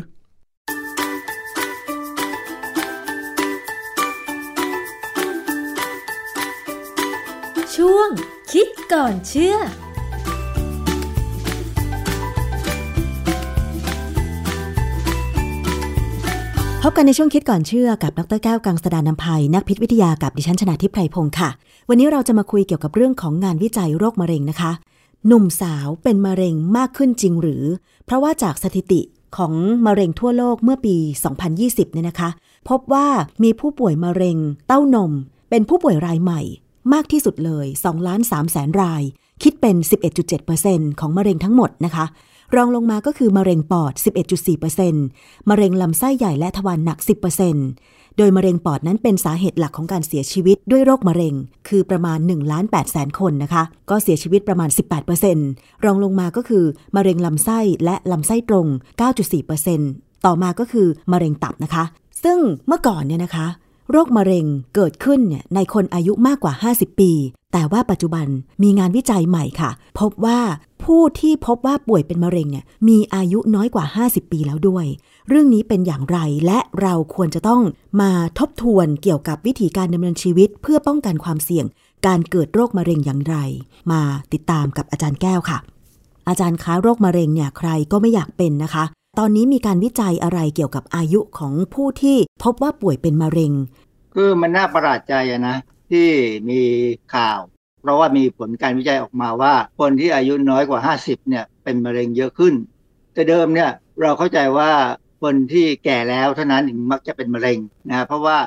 [8.54, 9.56] คิดก่อนเชื่อ
[16.82, 21.50] พบกันในช่วงคิดก่อนเชื่อกับดรแก้วกังสดานนภัย นักพิษวิทยากับดิฉันชนาทิพไพรพงศ์ค่ะ
[21.88, 24.72] วันนี้เราจะมาคุยเกี่ยวกับเรื่องของงานวิจัยโรคมะเร็งนะคะ
[25.26, 27.64] หนุ่มสาวเป็นมะเร็งมากขึ้นจริงหรือ
[28.04, 29.00] เพราะว่าจากสถิติ
[29.36, 29.52] ของ
[29.86, 30.96] มะเร็งทั่วโลกเมื่อปี
[31.46, 32.30] 2020 เนี่ยนะคะ
[32.68, 33.06] พบว่า
[33.42, 35.12] มีผู้ป่วยมะเร็งเต้านม
[35.50, 36.42] เป็นผู้ป่วยรายใหม่
[36.92, 39.02] มากที่สุดเลย2ล้าน3แสนราย
[39.42, 39.76] คิดเป็น
[40.38, 42.06] 11.7%ของมะเร็งทั้งหมดนะคะ
[42.56, 43.92] รองลงมาก็คือมะเร็งปอด
[44.70, 46.98] 11.4%มะเร็งลำไส้ใหญ่และทวารหนัก
[47.58, 51.34] 10%โดยมะเร็งปอดนั้นเป็นสาเหตุหลักของการเสียชีวิตด้วยโรคมะเร็ง
[51.68, 54.70] คือประมาณ1ล้าน8แสนคนนะคะ ก็เสียชีวิตประมาณ
[55.26, 56.64] 18%รองลงมาก็คือ
[56.96, 58.66] มะเร็งลำไส้และลำไส้ตรง
[59.46, 61.84] 9.4%ต่อมาก็คือมะเร็งตับนะคะ
[62.24, 63.46] ซึ่งเมื่อก่อนเนี่ยนะคะ
[63.90, 67.12] โรคมะเร็งเกิดขึ้นเนี่ยในคนอายุมากกว่า 50 ปี
[67.52, 68.26] แต่ว่าปัจจุบัน
[68.62, 70.40] มีงานวิจัยใหม่ค่ะ พบว่า
[70.84, 74.86] ผู้ที่พบว่าป่วยเป็นมะเร็งเนี่ยมีอายุน้อยกว่า 50 ปีแล้วด้วย
[75.28, 77.62] เรื่องนี้เป็นอย่างไรและเราควรจะต้อง
[78.00, 81.66] มาทบทวนเกี่ยวกับวิธีการดำเนินชีวิต เพื่อป้องกันความเสี่ยง
[82.06, 83.36] การเกิดโรคมะเร็งอย่างไร
[83.90, 84.00] มา
[84.32, 85.58] ติดตามกับอาจารย์แก้วค่ะ
[86.28, 88.84] อาจารย์คะโรคมะเร็งเนี่ยใครก็ไม่อยากเป็นนะคะ
[89.18, 93.52] ตอนนี้มีการวิจัยอะไรเกี่ยวกับอายุของผู้ที่พบว่าป่วยเป็นมะเร็ง
[94.14, 95.14] คือมันน่าประหลาดใจ
[95.48, 95.56] นะ
[95.90, 96.08] ที่
[96.50, 96.60] มี
[97.14, 97.38] ข่าว
[97.82, 102.54] เพราะว่ามีผลการวิจัยออกมาว่า คนที่อายุน้อยกว่า 50เนี่ยเป็นมะเร็งเยอะขึ้น
[103.14, 103.70] แต่เดิมเนี่ย
[104.02, 104.70] เราเข้าใจว่า
[105.22, 108.38] คนที่แก่แล้วเท่านั้นถึงมักจะเป็นมะเร็งนะเพราะว่า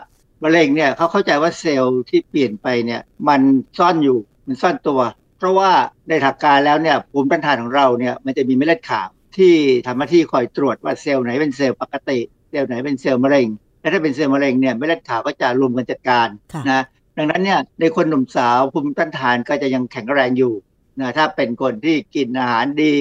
[0.44, 3.42] มะเร็งเนี่ยเขาเข้าใจว่าเซลล์ที่เปลี่ยนไปเนี่ยมัน
[3.78, 5.02] ซ่อนอยู่มันซ่อนตัว
[5.38, 5.72] เพราะว่า
[6.10, 9.08] ในถักการแล้วเนี่ยภูมิต้านทานของเราเนี่ยมันจะมีเม็ดเลือดขาว
[9.38, 9.56] ที่
[9.88, 12.20] ทำหน้าที่คอยตรวจว่าเซลล์ไหนเป็นเซลล์ปกติ
[12.50, 13.48] เซลล์ไหนเป็นเซลล์มะเร็ง
[13.80, 16.28] และถ้าเป็นเซลล์มะเร็งเนี่ยเม็ดเลือดขาวก็จะรวมกันจัดการ
[16.72, 16.84] นะ
[17.18, 20.54] ดังนั้นเนี่ยในคนหนุ่มสาวภูมิต้านทานก็จะยังแข็งแรงอยู่
[21.00, 22.94] นะถ้าเป็นคนที่กินอาหารดี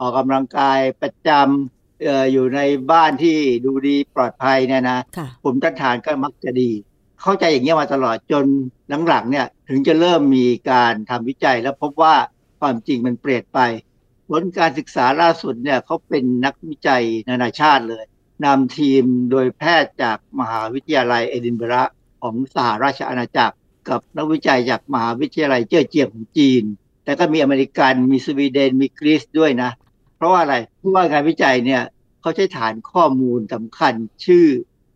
[0.00, 2.60] ออกกำลังกายประจำอออยู่ใน
[2.92, 4.98] บ้านที่ดูดีปลอดภัยเนี่ยนะ
[5.42, 6.70] ภูมิต้านทานก็มักจะดี
[7.22, 8.44] เข้าใจอย่างนี้มาตลอดจน
[9.08, 12.14] หลังๆเนี่ยถึงจะเริ่มมีการทำวิจัยแล้วพบว่า
[12.60, 13.58] ความจริงมันเปลี่ยนไป
[14.34, 18.04] ผลการศึกษาล่าสุดเนี่ยเขาเป็นนักวิจัยนานาชาติเลย
[18.44, 21.84] นำทีมโดยแพทย์จากมหาวิทยาลัยเอดินบะระ
[22.22, 23.56] ของสหราชอาณาจักร
[23.88, 26.62] กับนักวิจัยจากมหาวิทยาลัยเจ้อเจียงของจีน
[27.04, 29.70] แต่ก็มีอเมริกันมีสวีเดนมีกรีซด้วยนะ
[30.16, 31.82] เพราะว่าอะไรเพราะว่างานวิจัยเนี่ย
[32.20, 33.94] เขาใช้ฐานข้อมูลสำคัญ
[34.26, 34.46] ชื่อ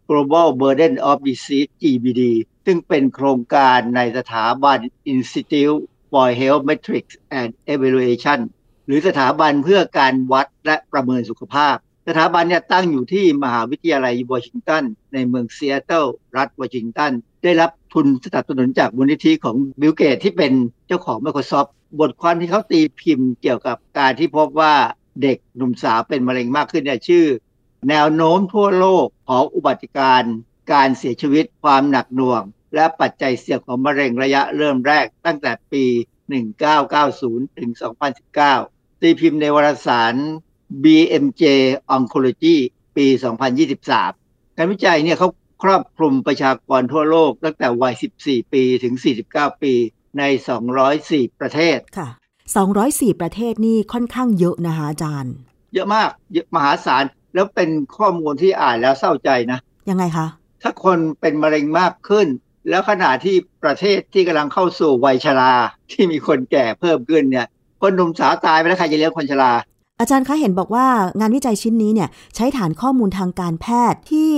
[0.09, 2.23] Global Burden of Disease GBD
[2.67, 4.79] ซึ่งเป็นโครงการในสถาบัน
[5.13, 8.41] Institute for Health Metrics and Evaluation
[8.87, 11.77] หรือสถาบันเพื่อการวัดและประเมินสุขภาพ
[12.09, 14.83] สถาบันเนี่ยตั้งอยู่ที่มหาวิทยาลัยวอชิงตัน
[15.13, 16.05] ในเมืองซีแอตเทิล
[16.37, 17.13] รัฐวอชิงตัน
[17.43, 20.53] ได้รับทุนสนับสนุนจากมูลนิธิของบิลเกตส์ที่เป็น
[20.87, 21.71] เจ้าของ Microsoft
[22.01, 24.75] บทความที่เขาตีพิมพ์เกี่ยวกับการที่พบว่า
[25.23, 27.27] เด็กหนุ่มสาวเป็นมะเร็งมากขึ้นเนี่ยชื่อ
[27.89, 30.23] แนวโน้มทั่วโลกของอุบัติการ
[30.73, 32.43] การเสียชีวิตความหนักหน่วง
[32.75, 35.85] และปัจจัยเสี่ยงของมะเร็งระยะเริ่มแรกตั้งแต่ปี
[36.71, 37.71] 1990 ถึง
[38.27, 40.15] 2019 ตีพิมพ์ในวารสาร
[40.85, 41.43] BMJ
[41.95, 42.57] Oncology
[42.97, 43.07] ปี
[43.83, 45.29] 2023 การวิจัยเนี่ยเขา
[45.63, 48.95] ครอบคลุมประชากรทั่วโลกตั้งแต่วัย 14 ปีถึง
[49.29, 49.73] 49 ปี
[50.19, 50.23] ใน
[50.83, 52.09] 204 ประเทศ ค่ะ
[52.65, 55.35] 204 ประเทศนี่ค่อนข้างเยอะนะคะอาจารย์
[55.75, 59.59] เยอะมากเยอะมหาศาล แล้วเป็นข้อมูลที่อ่านแล้วเศร้าใจนะ
[59.91, 60.27] ยังไงคะ
[60.63, 62.27] ถ้าคนเป็นมะเร็งมากขึ้น
[62.71, 65.55] แล้วขณะที่ประเทศที่กำลังเข้าสู่วัยชรา
[65.91, 67.47] ที่มีคนแก่เพิ่มขึ้นเนี่ย
[67.83, 69.53] คนหนุ่มสาวตายไปแล้วใครจะเลี้ยงคนชรา
[70.01, 70.87] อาจารย์คะเห็นบอกว่า
[71.21, 74.33] งานวิจัยชิ้นนี้เนี่ยใช้ฐานข้อมูลทางการแพทย์ที่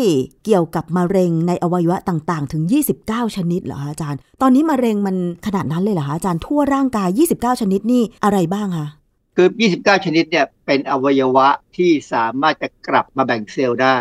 [0.44, 2.62] เกี่ยวกับมะเร็งในอวัยวะต่างๆ ถึง
[3.00, 5.16] 29 ชนิดเหรอคะอาจารย์ ตอนนี้มะเร็งมัน
[5.46, 8.88] ขนาดนั้นเลยเหรอคะอาจารย์ทั่วร่างกาย 29 ชนิดนี่อะไรบ้างคะ
[9.36, 13.96] คือ 29 ชนิดเนี่ยเป็นอวัยวะที่สามารถจะกลับมาแบ่งเซลล์ได้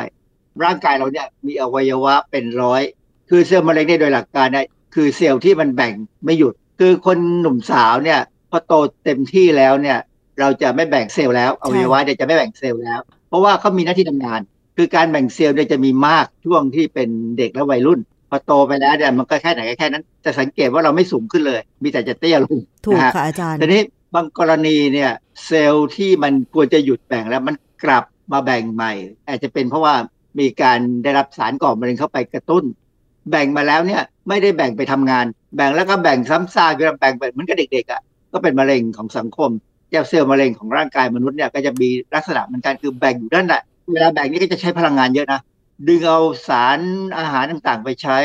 [0.63, 2.81] ร่างกายเราเนี่ยมีอวัยวะเป็นร้อย
[3.29, 4.65] คือเซลล์มะเร็งเนี่ยโดยหลักการเนี่ย
[4.95, 5.93] คือเซลล์ที่มันแบ่ง
[6.25, 8.19] ไม่หยุด คือคนหนุ่มสาวเนี่ย
[8.51, 8.73] พอโต
[9.03, 9.97] เต็มที่แล้วเนี่ย
[10.39, 14.41] เราจะไม่แบ่งเซลล์แล้วอวัยวะเนี่ยจะไม่แบ่งเซลล์แล้ว เพราะว่าเขามีหน้าที่ทำงาน
[14.77, 23.81] คือการแบ่งเซลล์เนี่ยจะมีมากช่วงที่เป็นเด็กและวัยรุ่น พอโตไปแล้วเนี่ยมันก็แค่ไหนก็แค่นั้นจะสังเกตว่าเราไม่สูงขึ้นเลย มีแต่จะเตี้ยลงถูกนะฮะค่ะอาจารย์ทีนี้
[24.15, 25.11] บางกรณีเนี่ย
[25.45, 28.91] เซลล์ที่มันควรจะหยุดแบ่งแล้วมันกลับมาแบ่งใหม่
[29.27, 29.95] อาจจะเป็นเพราะว่า
[30.39, 32.63] มีการได้รับสารก่อมะเร็งเข้าไปกระตุ้น
[33.29, 35.25] แบ่งมาแล้วเนี่ยไม่ได้แบ่งไปทำงาน
[35.55, 38.01] แบ่งแล้วก็แบ่งซ้ำซากคือแบ่งแบบเหมือนกับเด็กๆอะ
[38.37, 39.51] ก็เป็นมะเร็งของสังคม
[39.89, 43.61] เจ้าเซลล์มะเร็งของร่างกายมนุษย์เนี่ยก็จะมีลักษณะเหมือนกันคือแบ่งอยู่นั่นแหละ
[43.93, 45.41] เวลาแบ่งนี่ก็จะใช้พลังงานเยอะนะ
[45.87, 46.79] ดึงเอาสาร
[47.17, 48.17] อาหารต่างๆ ไปใช้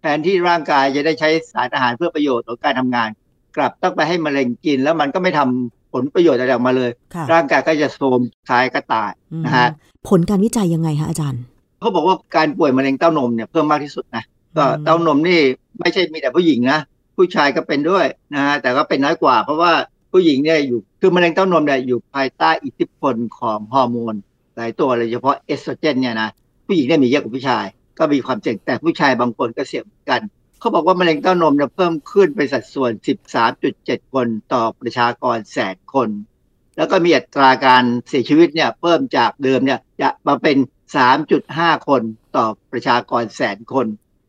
[0.00, 3.08] แทนที่ร่างกายจะได้ใช้สารอาหารเพื่อประโยชน์ของการทำงาน
[3.56, 9.68] กลับต้องไปให้มะเร็งกิน แล้วมันก็ไม่ทำผลประโยชน์อะไรออกมาเลยค่ะร่างกายก็จะโทรมคลายก็ตายอืมนะฮะ
[10.08, 11.42] ผลการวิจัยยังไงคะอาจารย์
[11.80, 14.24] เขาบอกว่าการป่วยมะเร็งเต้านมเนี่ยเพิ่มมากที่สุดนะ
[14.56, 15.40] ก็อืมเต้านมนี่
[15.80, 16.78] ไม่ใช่มีแต่ผู้หญิงนะ
[17.18, 19.72] ผู้ชายก็เป็นด้วยนะฮะแต่ก็เป็นน้อยกว่า เพราะว่า
[20.12, 24.14] ผู้หญิงเนี่ยอยู่คือมะเร็งเต้านมเนี่ยอยู่ภายใต้อิทธิพลของฮอร์โมน
[24.56, 26.28] หลายตัวเลยเฉพาะเอสโตรเจนเนี่ยนะ
[26.66, 27.64] ผู้หญิงเนี่ยมีเยอะกว่าผู้ชาย
[27.98, 30.20] ก็มีความเสี่ยงแต่ผู้ชายบางคนก็เสี่ยงกัน
[30.60, 32.90] เขาบอกว่ามะเร็งเต้านมเนี่ยเพิ่มขึ้นเป็นสัดส่วน
[33.52, 36.08] 13.7 คนต่อประชากรแสนคน
[36.76, 40.56] แล้วก็มีอัตราการเสียชีวิตเนี่ยเพิ่มจากเดิมเนี่ยจะมาเป็น
[41.22, 42.02] 3.5 คน
[42.36, 43.86] ต่อประชากรแสนคน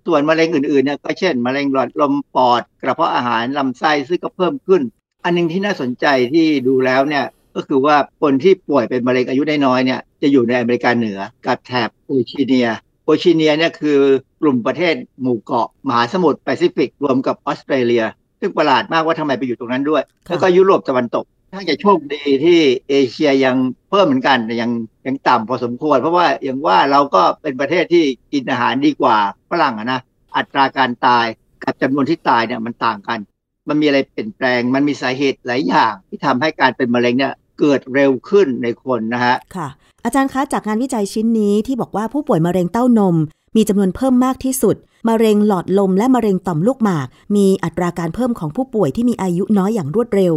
[0.07, 4.81] ส่วนมะเร็งอื่นๆเนี่ยก็เช่น มะเร็งหลอดลมปอด กระเพาะอาหารลำไส้ซึ่งก็เพิ่มขึ้น
[5.23, 7.25] อันหนึ่งที่น่าสนใจที่ดูแล้วเนี่ย
[7.55, 12.67] ก็คือว่าคนที่ป่วยเป็นมะเร็งอายุน้อยๆเนี่ยจะอยู่ในอเมริกาเหนือกับแถบโอชิเนีย
[13.05, 13.99] โอชิเนียเนี่ยคือ
[14.41, 18.03] กลุ่มประเทศหมู่เกาะมหาสมุทรแปซิฟิกรวมกับออสเตรเลีย
[18.39, 23.55] ซึ่งประหลาดมากว่าทำไมไปอยู่ตรงนั้นด้วย แล้วก็ยุโรปตะวันตก ถ้าจะโชคดีที่เอเชียยัง
[23.89, 24.71] เพิ่มเหมือนกันแต่ยัง
[25.07, 29.17] ยังต่ำพอสมควร เพราะว่าอย่างว่าเราก็เป็นประเทศที่กินอาหารดีกว่า
[29.51, 30.01] ฝรั่งนะ
[30.37, 31.25] อัตราการตาย
[31.63, 33.19] กับจำนวนที่ตายเนี่ยมันต่างกัน
[33.67, 39.67] มันมีอะไรเปลี่ยนแปลง มันมีสาเหตุหลายอย่าง ที่ทำให้การเป็นมะเร็งเนี่ยเกิดเร็วขึ้นในคนนะฮะค่ะ
[40.05, 43.15] อาจารย์คะจากงานวิจัยชิ้นนี้ที่บอกว่าผู้ป่วยมะเร็งเต้านม
[43.55, 44.75] มีจำนวนเพิ่มมากที่สุด
[45.09, 50.33] มะเร็งหลอดลมและมะเร็งต่อมลูกหมาก มีอัตราการเพิ่มของผู้ป่วยที่มีอายุน้อยอย่างรวดเร็ว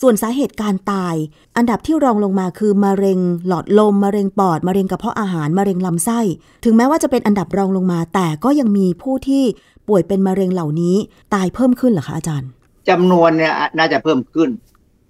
[0.00, 1.14] ส่วนสาเหตุการตาย
[1.56, 6.20] อันดับที่รองลงมาคือมะเร็งหลอดลมมะเร็งปอดมะเร็งกระเพาะอาหารมะเร็งลำไส้
[6.64, 9.42] ถึงแม้ว่าจะเป็นอันดับรองลงมา แต่ก็ยังมีผู้ที่
[9.88, 10.96] ป่วยเป็นมะเร็งเหล่านี้
[11.34, 12.48] ตายเพิ่มขึ้นเหรอคะอาจารย์
[12.88, 14.48] จำนวนเนี่ยน่าจะเพิ่มขึ้น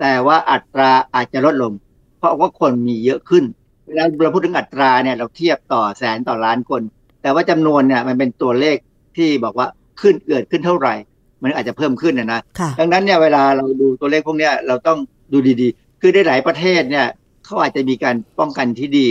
[0.00, 1.72] แต่ว่าอัตราอาจจะลดลง
[2.18, 3.44] เพราะว่าคนมีเยอะขึ้น
[3.86, 6.82] เวลาเราพูดถึงอัตราเนี่ยเราเทียบต่อแสนต่อล้านคน
[7.22, 8.76] แต่ว่าจำนวนเนี่ยมันเป็นตัวเลข
[9.16, 9.68] ที่บอกว่า
[10.00, 10.94] ขึ้นเกิดขึ้นเท่าไหร่
[11.42, 14.98] มันอาจจะเพิ่มขึ้นนะนะค่ะดังนั้นเนี่ยเวลาเราดูตัวเลขพวกเนี้ยเราต้อง
[15.32, 17.06] ดูดีๆ คือในหลายประเทศเนี่ย
[17.44, 19.08] เขาอาจจะมีการป้องกันที่ดี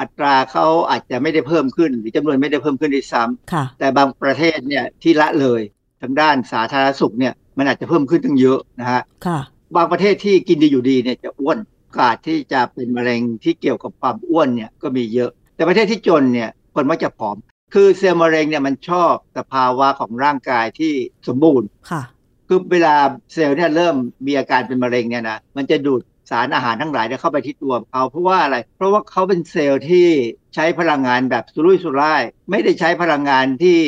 [0.00, 5.60] อัตราเขาอาจจะไม่ได้เพิ่มขึ้น หรือจำนวนไม่ได้เพิ่มขึ้นด้วยซ้ำค่ะแต่บางประเทศเนี่ยที่ละเลย
[6.02, 9.40] ทางด้านสาธารณสุขเนี่ยมันอาจจะเพิ่มขึ้นตั้งเยอะนะฮะค่ะ
[9.76, 17.36] บางประเทศที่กินดีอยู่ดีเนี่ยจะอ้วนโอกาสที่จะเป็นมะเร็งที่เกี่ยวกับความอ้วนเนี่ยก็มีเยอะ แต่ประเทศที่จนเนี่ยคนมักจะผอม
[17.74, 20.92] คือเซลล์มะเร็งเนี่ยมันชอบสภาวะของร่างกายที่
[21.28, 22.02] สมบูรณ์ค่ะ
[22.48, 22.94] คือเวลา
[23.32, 23.96] เซลล์เนี่ยเริ่ม
[24.26, 26.00] มีอาการเป็นมะเร็งเนี่ยนะมันจะดูด
[26.30, 30.06] สารอาหารทั้งหลายเนี่ยเข้าไปที่ตัวเขาเพราะว่าอะไร เพราะว่าเขาเป็นเซลล์ที่
[30.54, 33.78] ใช้พลังงานแบบสุรุ่ยสุร่าย ไม่ได้ใช้พลังงานที่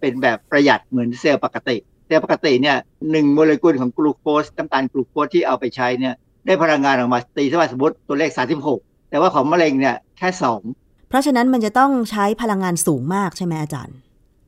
[0.00, 1.76] เป็นแบบประหยัดเหมือนเซลล์ปกติ
[2.06, 2.76] เซลล์ปกติเนี่ย
[3.10, 6.14] หนึ่งโมเลกุลของกลูโคสน้ำตาลกลูโคสที่เอาไปใช้เนี่ย
[6.46, 8.30] ได้พลังงานออกมาตีสมมติตัวเลข
[8.70, 10.28] 36 แต่ว่าของมะเร็งเนี่ยแค่
[10.60, 13.96] 2 เพราะฉะนั้นมันจะต้องใช้พลังงานสูงมากใช่ไหมอาจารย์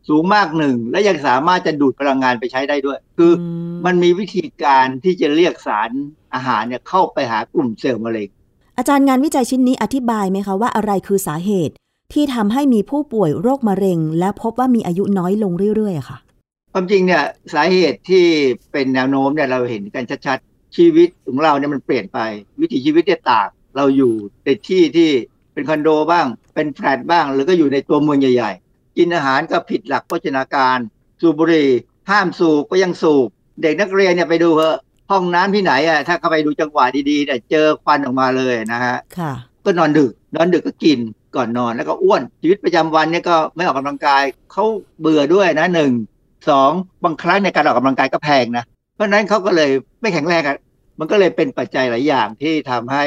[0.09, 3.43] สูงมากหนึ่ง และยังสามารถจะดูดพลังงานไปใช้ได้ด้วย คืออ
[3.73, 5.91] มมันมีวิธีการที่จะเรียกสาร
[6.35, 8.29] อาหารเนี่ยเข้าไปหากลุ่มเซลล์มะเร็ง
[8.79, 11.75] อาจารย์งานวิจัยชิ้นนี้อธิบายไหมคะว่าอะไรคือสาเหตุ
[12.13, 16.19] ที่ทำให้มีผู้ป่วยโรคมะเร็ง และพบว่ามีอายุน้อยลงเรื่อยๆอะค่ะ
[16.73, 18.25] ความจริงเนี่ยสาเหตุที่
[18.73, 22.19] เป็นแนวโน้มเนี่ยเราเห็นกันชัดๆชีวิตของเราเนี่ยมันเปลี่ยนไป
[22.61, 24.13] วิถีชีวิตเนี่ยต่างเราอยู่
[24.45, 25.11] ในที่ที่
[25.53, 30.79] เป็นคอนโดบ้าง เป็นแฟลตบ้าง หรือก็อยู่ในตัวเมืองใหญ่ ๆ กินอาหารก็ผิดหลักโภชนาการ
[31.21, 31.71] สูบบุหรี่
[32.11, 33.29] ห้ามสูบก็ยังสูบ
[33.63, 34.79] เด็กนักเรียนเนี่ยไปดูเถอะ
[35.11, 39.33] ห้องน้ำที่ไหนอะถ้าเข้าไปดูจังหวะดีๆเนี่ยเจอควันออกมาเลยนะฮะค่ะ
[39.65, 40.99] ก็นอนดึก นอนดึกก็กิน
[41.37, 44.23] ก่อนนอนแล้วก็อ้วนชีวิตประจำวันเนี่ยก็ไม่ออกกำลังกาย
[44.53, 44.65] เขา
[45.01, 45.93] เบื่อด้วยนะหนึ่ง
[46.49, 46.71] สอง
[47.05, 49.71] บางครั้งในการออกกำลังกายก็แพงนะ เพราะฉะนั้นเขาก็เลย
[50.01, 50.57] ไม่แข็งแรงอะ
[50.99, 53.05] มันก็เลยเป็นปัจจัยหลายอย่างที่ทำให้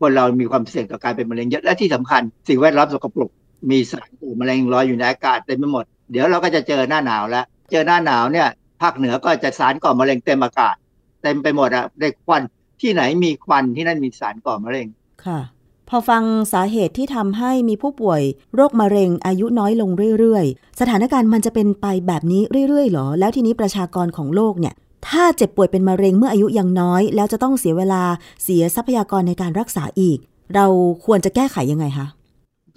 [0.00, 3.30] คนเรามีความเสี่ยงต่อการเป็นมะเร็งเยอะและที่สำคัญ สิ่งแวดล้อมสกปรก
[3.70, 8.48] มีสารก่มะเร็งลอยอยู่ในอากาศเต็มไปหมด เดี๋ยวเราก็จะเจอหน้าหนาวแล้ว เจอหน้าหนาวเนี่ย
[8.82, 10.74] ภาคเหนือก็จะสารก่อมะเร็งเต็มอากาศ
[11.22, 12.42] เต็มไปหมดอะได้ควัน
[12.80, 14.86] ที่ไหนมีควันที่นั่นมีสารก่อมะเร็ง
[15.24, 15.40] ค่ะ
[15.88, 16.22] พอฟัง
[16.52, 18.22] สาเหตุที่ทำให้มีผู้ป่วย
[18.54, 24.74] โรคมะเร็งอายุน้อยลงเรื่อยๆ สถานการณ์มันจะเป็นไปแบบนี้เรื่อยๆหรอ แล้วทีนี้ประชากรของโลกเนี่ย
[25.08, 28.02] ถ้าเจ็บป่วยเป็นมะเร็งเมื่ออายุยังน้อย แล้วจะต้องเสียเวลา
[28.42, 30.18] เสียทรัพยากรในการรักษาอีก
[30.54, 30.66] เรา
[31.04, 32.06] ควรจะแก้ไขยังไงคะ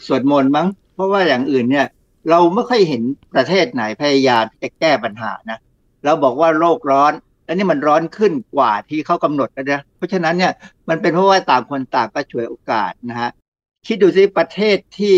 [0.05, 1.87] สวดมนต์มั้ง เพราะว่าอย่างอื่นเนี่ย
[2.29, 3.01] เราไม่ค่อยเห็น
[3.33, 5.59] ประเทศไหนพยายามจะแก้ปัญหานะ
[6.05, 7.13] เราบอกว่าโลกร้อน
[7.45, 10.53] แล้วนี่มันร้อนขึ้นกว่าที่เขากำหนดนะเพราะฉะนั้นเนี่ย
[10.89, 13.29] มันเป็นเพราะว่าต่างคนต่างก็ช่วยโอกาสนะฮะ
[13.87, 15.17] คิดดูสิประเทศที่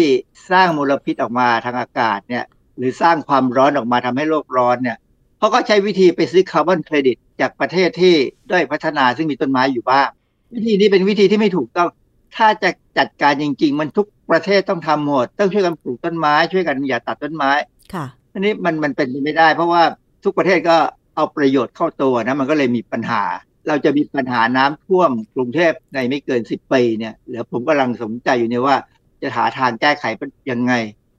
[0.52, 2.46] สร้างมลพิษออกมาทางอากาศเนี่ย
[2.78, 4.98] หรือสร้างความร้อนออกมาทำให้โลกร้อนเนี่ย
[5.40, 8.16] เขาก็ใช้วิธีไปซื้อคาร์บอนเครดิตจากประเทศที่
[8.52, 10.08] ด้อยพัฒนาซึ่งมีต้นไม้อยู่บ้าง
[10.54, 11.90] วิธีนี้เป็นวิธีที่ไม่ถูกต้อง
[12.36, 17.52] ถ้าจะจัดการจริง ๆ มันทุกประเทศต้องทำหมด ต้องช่วยกันปลูกต้นไม้ ช่วยกันอย่าตัดต้นไม้
[17.94, 19.84] ค่ะอันนี้มันมันเป็นไปไม่ได้ เพราะว่า
[20.24, 20.78] ทุกประเทศก็
[21.16, 23.24] เอาประโยชน์เข้าตัวนะมันก็เลยมีปัญหา
[23.68, 28.76] เราจะมีปัญหาน้ำท่วมกรุงเทพในไม่เกินสิบปีเนี่ยเดี๋ยวผมกำลังสนใจอยู่เนี่ยว่า
[29.22, 30.06] จะหาทางแก้ไข
[30.52, 30.74] ยังไง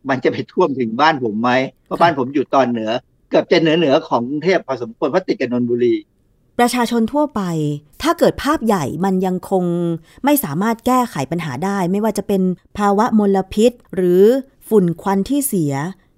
[0.08, 1.50] มันจะไปท่วมถึงบ้านผมไหม
[1.84, 2.90] เพราะบ้านผมอยู่ตอนเหนือ
[3.30, 5.94] เกือบจะเหนือเหนือของกรุงเทพพอสมควรเพราะติดกับนนทบุรี
[6.58, 7.42] ประชาชนทั่วไป
[8.02, 9.64] ถ้าเกิดภาพใหญ่มันยังคง
[10.24, 12.42] ไม่สามารถแก้ไขปัญหาได้ ไม่ว่าจะเป็น
[12.78, 14.22] ภาวะมลพิษ หรือ
[14.68, 15.74] ฝุ่นควันที่เสีย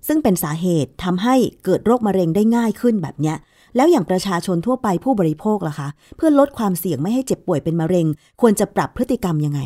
[0.06, 1.34] ซึ่งเป็นสาเหตุทำให้
[1.64, 3.36] เกิดโรคมะเร็งได้ง่ายขึ้นแบบเนี้ย
[3.76, 8.06] แล้วอย่างประชาชนทั่วไปผู้บริโภคล่ะคะ เพื่อลดความเสี่ยงไม่ให้เจ็บป่วยเป็นมะเร็ง
[8.40, 9.60] ควรจะปรับพฤติกรรมยังไง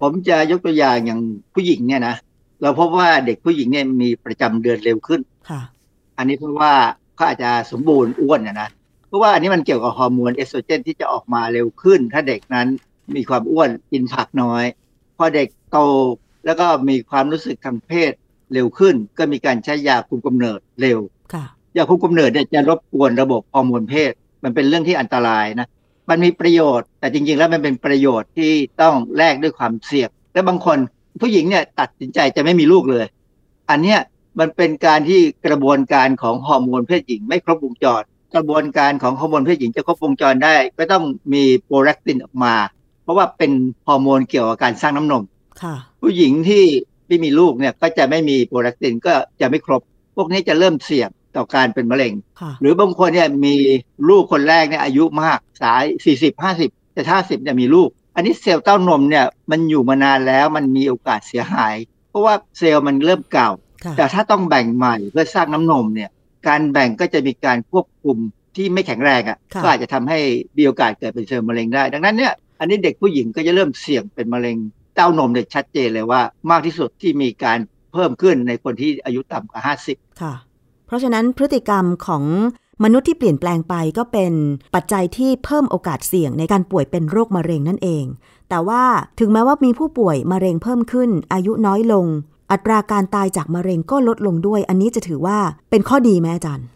[0.00, 1.20] ผมจะยกตัวอย่างอย่าง
[1.54, 2.14] ผู้หญิงเนี่ยนะ
[2.62, 5.35] เราพบว่าเด็กผู้หญิงเนี่ยมีประจำเดือนเร็วขึ้นค่ะ
[6.18, 6.72] อันนี้เพราะว่า
[7.14, 8.68] เขาอาจจะสมบูรณ์อ้วนนะนะ
[9.08, 12.66] เพราะว่าอันนี้มันเกี่ยวกับฮอร์โมนเอสโตรเจนที่จะออกมาเร็วขึ้น ถ้าเด็กนั้น
[13.16, 14.64] มีความอ้วนกินผักน้อย
[15.16, 15.78] พอเด็กโต
[16.46, 18.12] แล้วก็มีความรู้สึกทางเพศ
[18.52, 20.98] เร็วขึ้น ก็มีการใช้ยาคุมกำเนิดเร็ว
[21.32, 21.44] ค่ะ
[21.76, 24.12] ยาคุมกำเนิดเนี่ยจะรบกวนระบบฮอร์โมนเพศ
[24.44, 25.68] มันเป็นเรื่องที่อันตรายนะ
[26.10, 28.52] มันมีประโยชน์ แต่จริงๆ แล้วมันเป็นประโยชน์ที่
[28.82, 30.78] ต้องแลกด้วยความเสี่ยงและบางคน
[31.20, 33.06] ผู้หญิงเนี่ยตัดสินใจจะไม่มีลูกเลย
[33.70, 34.00] อันเนี้ย
[34.38, 38.02] มันเป็นการที่กระบวนการของฮอร์โมนเพศหญิงไม่ครบวงจร
[38.34, 42.54] กระบวนการของฮอร์โมนเพศหญิงจะครบวงจรได้ ก็ต้องมีโปรแลคตินออกมา
[43.02, 43.52] เพราะว่าเป็น
[43.86, 45.22] ฮอร์โมนเกี่ยวกับการสร้างน้ำนม
[45.62, 46.64] ค่ะผู้หญิงที่
[47.08, 49.82] ไม่มีลูกเนี่ยก็จะไม่มีโปรแลคตินก็จะไม่ครบ
[50.16, 53.54] พวกนี้จะเริ่มเสี่ยงต่อการเป็นมะเร็งค่ะหรือบางคนเนี่ยมี
[54.08, 61.74] ลูกคนแรกเนี่ยอายุมากสายสี่สิบห้าสิบแต่ห้าสิบเนี่ยมีลูก อันนี้เซลล์เต้านมเนี่ยมันอยู่มานานแล้วมันมีโอกาสเสียหาย
[62.10, 63.65] เพราะว่าเซลล์มันเริ่มเก่าค่ะ
[63.96, 66.10] แต่ถ้าต้องแบ่งใหม่เพื่อสร้างน้ำนมเนี่ย
[66.48, 68.16] การแบ่งก็จะมีการควบคุม
[68.56, 70.18] ที่ไม่แข็งแรงอะ่ะค่ะก็อาจจะทำให้
[70.56, 74.56] มีโอกาสเกิดเป็นเซลล์มะเร็งได้ ดังนั้นเนี่ยอันนี้เด็กผู้หญิงก็จะเริ่มเสี่ยงเป็นมะเร็ง
[74.94, 76.20] เต้านมเนี่ยชัดเจนเลยว่า
[76.50, 77.58] มากที่สุดที่มีการ
[77.92, 80.34] เพิ่มขึ้นในคนที่อายุต่ำกว่าห้าสิบค่ะ
[80.86, 82.24] เพราะฉะนั้นพฤติกรรมของ
[82.84, 84.32] มนุษย์ที่เปลี่ยนแปลงไปก็เป็น
[84.74, 88.04] ปัจจัยที่เพิ่มโอกาสเสี่ยงในการป่วยเป็นโรคมะเร็งนั่นเอง
[88.48, 88.82] แต่ว่า
[89.20, 92.06] ถึงแม้ว่ามีผู้ป่วยมะเร็งเพิ่มขึ้น อายุน้อยลง
[92.50, 95.38] อัตราการตายจากมะเร็งก็ลดลงด้วย อันนี้จะถือว่า
[95.70, 96.66] เป็นข้อดีไหมอาจารย์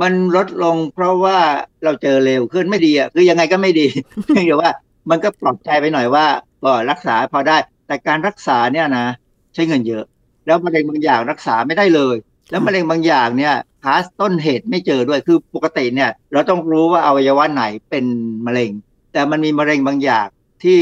[0.00, 1.38] มันลดลงเพราะว่า
[1.84, 3.86] เราเจอเร็วขึ้นไม่ดีอะคือยังไงก็ไม่ดี
[4.26, 4.70] เพียงแต่ว่า
[5.10, 6.26] มันก็ปลอบใจไปหน่อยว่า
[6.64, 7.56] ก็รักษาพอได้
[7.86, 9.06] แต่การรักษาเนี่ยนะ
[9.54, 10.04] ใช้เงินเยอะ
[10.46, 12.16] แล้วมะเร็งบางอย่างรักษาไม่ได้เลย
[12.50, 13.54] แล้วมะเร็งบางอย่างเนี่ย
[13.84, 18.04] หาต้นเหตุไม่เจอด้วยคือปกติเนี่ยเราต้องรู้ว่าอวัยวะไหนเป็น
[18.46, 18.70] มะเร็ง
[19.12, 20.26] แต่มันมีมะเร็งบางอย่าง
[20.64, 20.80] ที่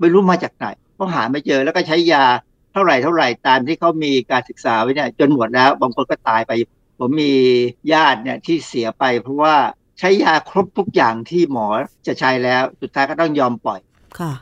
[0.00, 2.24] ไม่รู้มาจากไหนเพราะหาไม่เจอแล้วก็ใช้ยา
[2.76, 6.52] ท่าไหร่เท่าไหร่ตามที่เขามีการศึกษาไว้เนี่ยจนหมดแล้วบางคนก็ตายไป
[6.98, 7.34] ผมมี
[7.92, 9.54] ญาติเนี่ยที่เสียไป เพราะว่า
[9.98, 11.66] ใช้ยาครบทุกอย่างที่หมอ
[12.06, 13.80] จะใช้แล้ว สุดท้ายก็ต้องยอมปล่อย
[14.18, 14.32] ค่ะ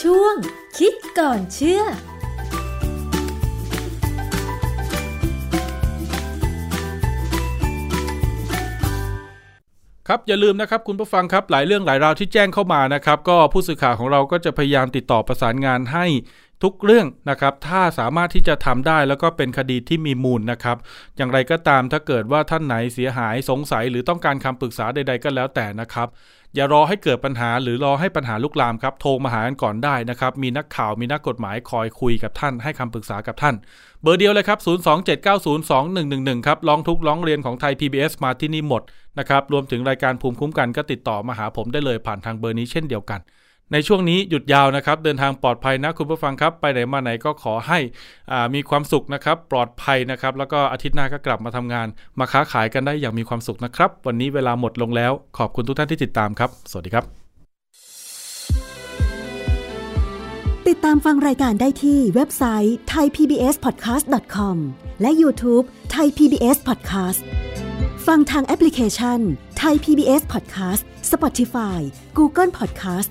[0.00, 0.34] ชช่วง
[0.78, 1.82] คิดก่อนเชื่อ
[10.08, 16.06] ครับอย่าลืมนะครับคุณผู้ฟังครับหลายเรื่องหลายราวที่แจ้งเข้ามานะครับ ก็ผู้สื่อข่าวของเราก็จะพยายามติดต่อประสานงานให้
[16.62, 20.76] ทุกเรื่องนะครับ ถ้าสามารถที่จะทำได้แล้วก็เป็นคดีที่มีมูลนะครับ
[21.16, 26.08] อย่างไรก็ตามถ้าเกิดว่าท่านไหนเสียหายสงสัย หรือต้องการคำปรึกษาใด ๆ ก็แล้วแต่นะครับ
[26.54, 33.54] อย่ารอให้เกิดปัญหาหรือรอให้ปัญหาลุกลามครับโทรมาหากันก่อนได้นะครับมีนักข่าวมีนักกฎหมายคอยคุยกับท่านให้คำปรึกษากับท่าน
[34.02, 34.58] เบอร์เดียวเลยครับ
[35.36, 38.82] 027902111 ครับร้องทุกข์ร้องเรียนของไทย PBS มาที่นี่หมด
[39.18, 43.20] นะครับรวมถึงรายการภูมิคุ้มกันก็ติดต่อมาหาผมได้เลยผ่านทางเบอร์นี้เช่นเดียวกัน
[43.72, 47.78] ในช่วงนี้หยุดยาวนะครับ เดินทางปลอดภัยนะคุณผู้ฟังครับ ไปไหนมาไหนก็ขอให้
[48.54, 51.86] มีความสุขนะครับ ปลอดภัยนะครับ แล้วก็อาทิตย์หน้าก็กลับมาทำงาน
[52.18, 57.04] มาค้าขายกันได้อย่างมีความสุขนะครับ วันนี้เวลาหมดลงแล้ว ขอบคุณทุกท่านที่ติดตามครับ สวัสดีครับ
[60.68, 64.56] ติดตามฟังรายการได้ที่เว็บไซต์ thaipbspodcast.com
[65.00, 67.20] และ YouTube Thai PBS Podcast
[68.06, 69.18] ฟังทางแอปพลิเคชัน
[69.62, 70.82] Thai PBS Podcast
[71.12, 71.80] Spotify
[72.18, 73.10] Google Podcast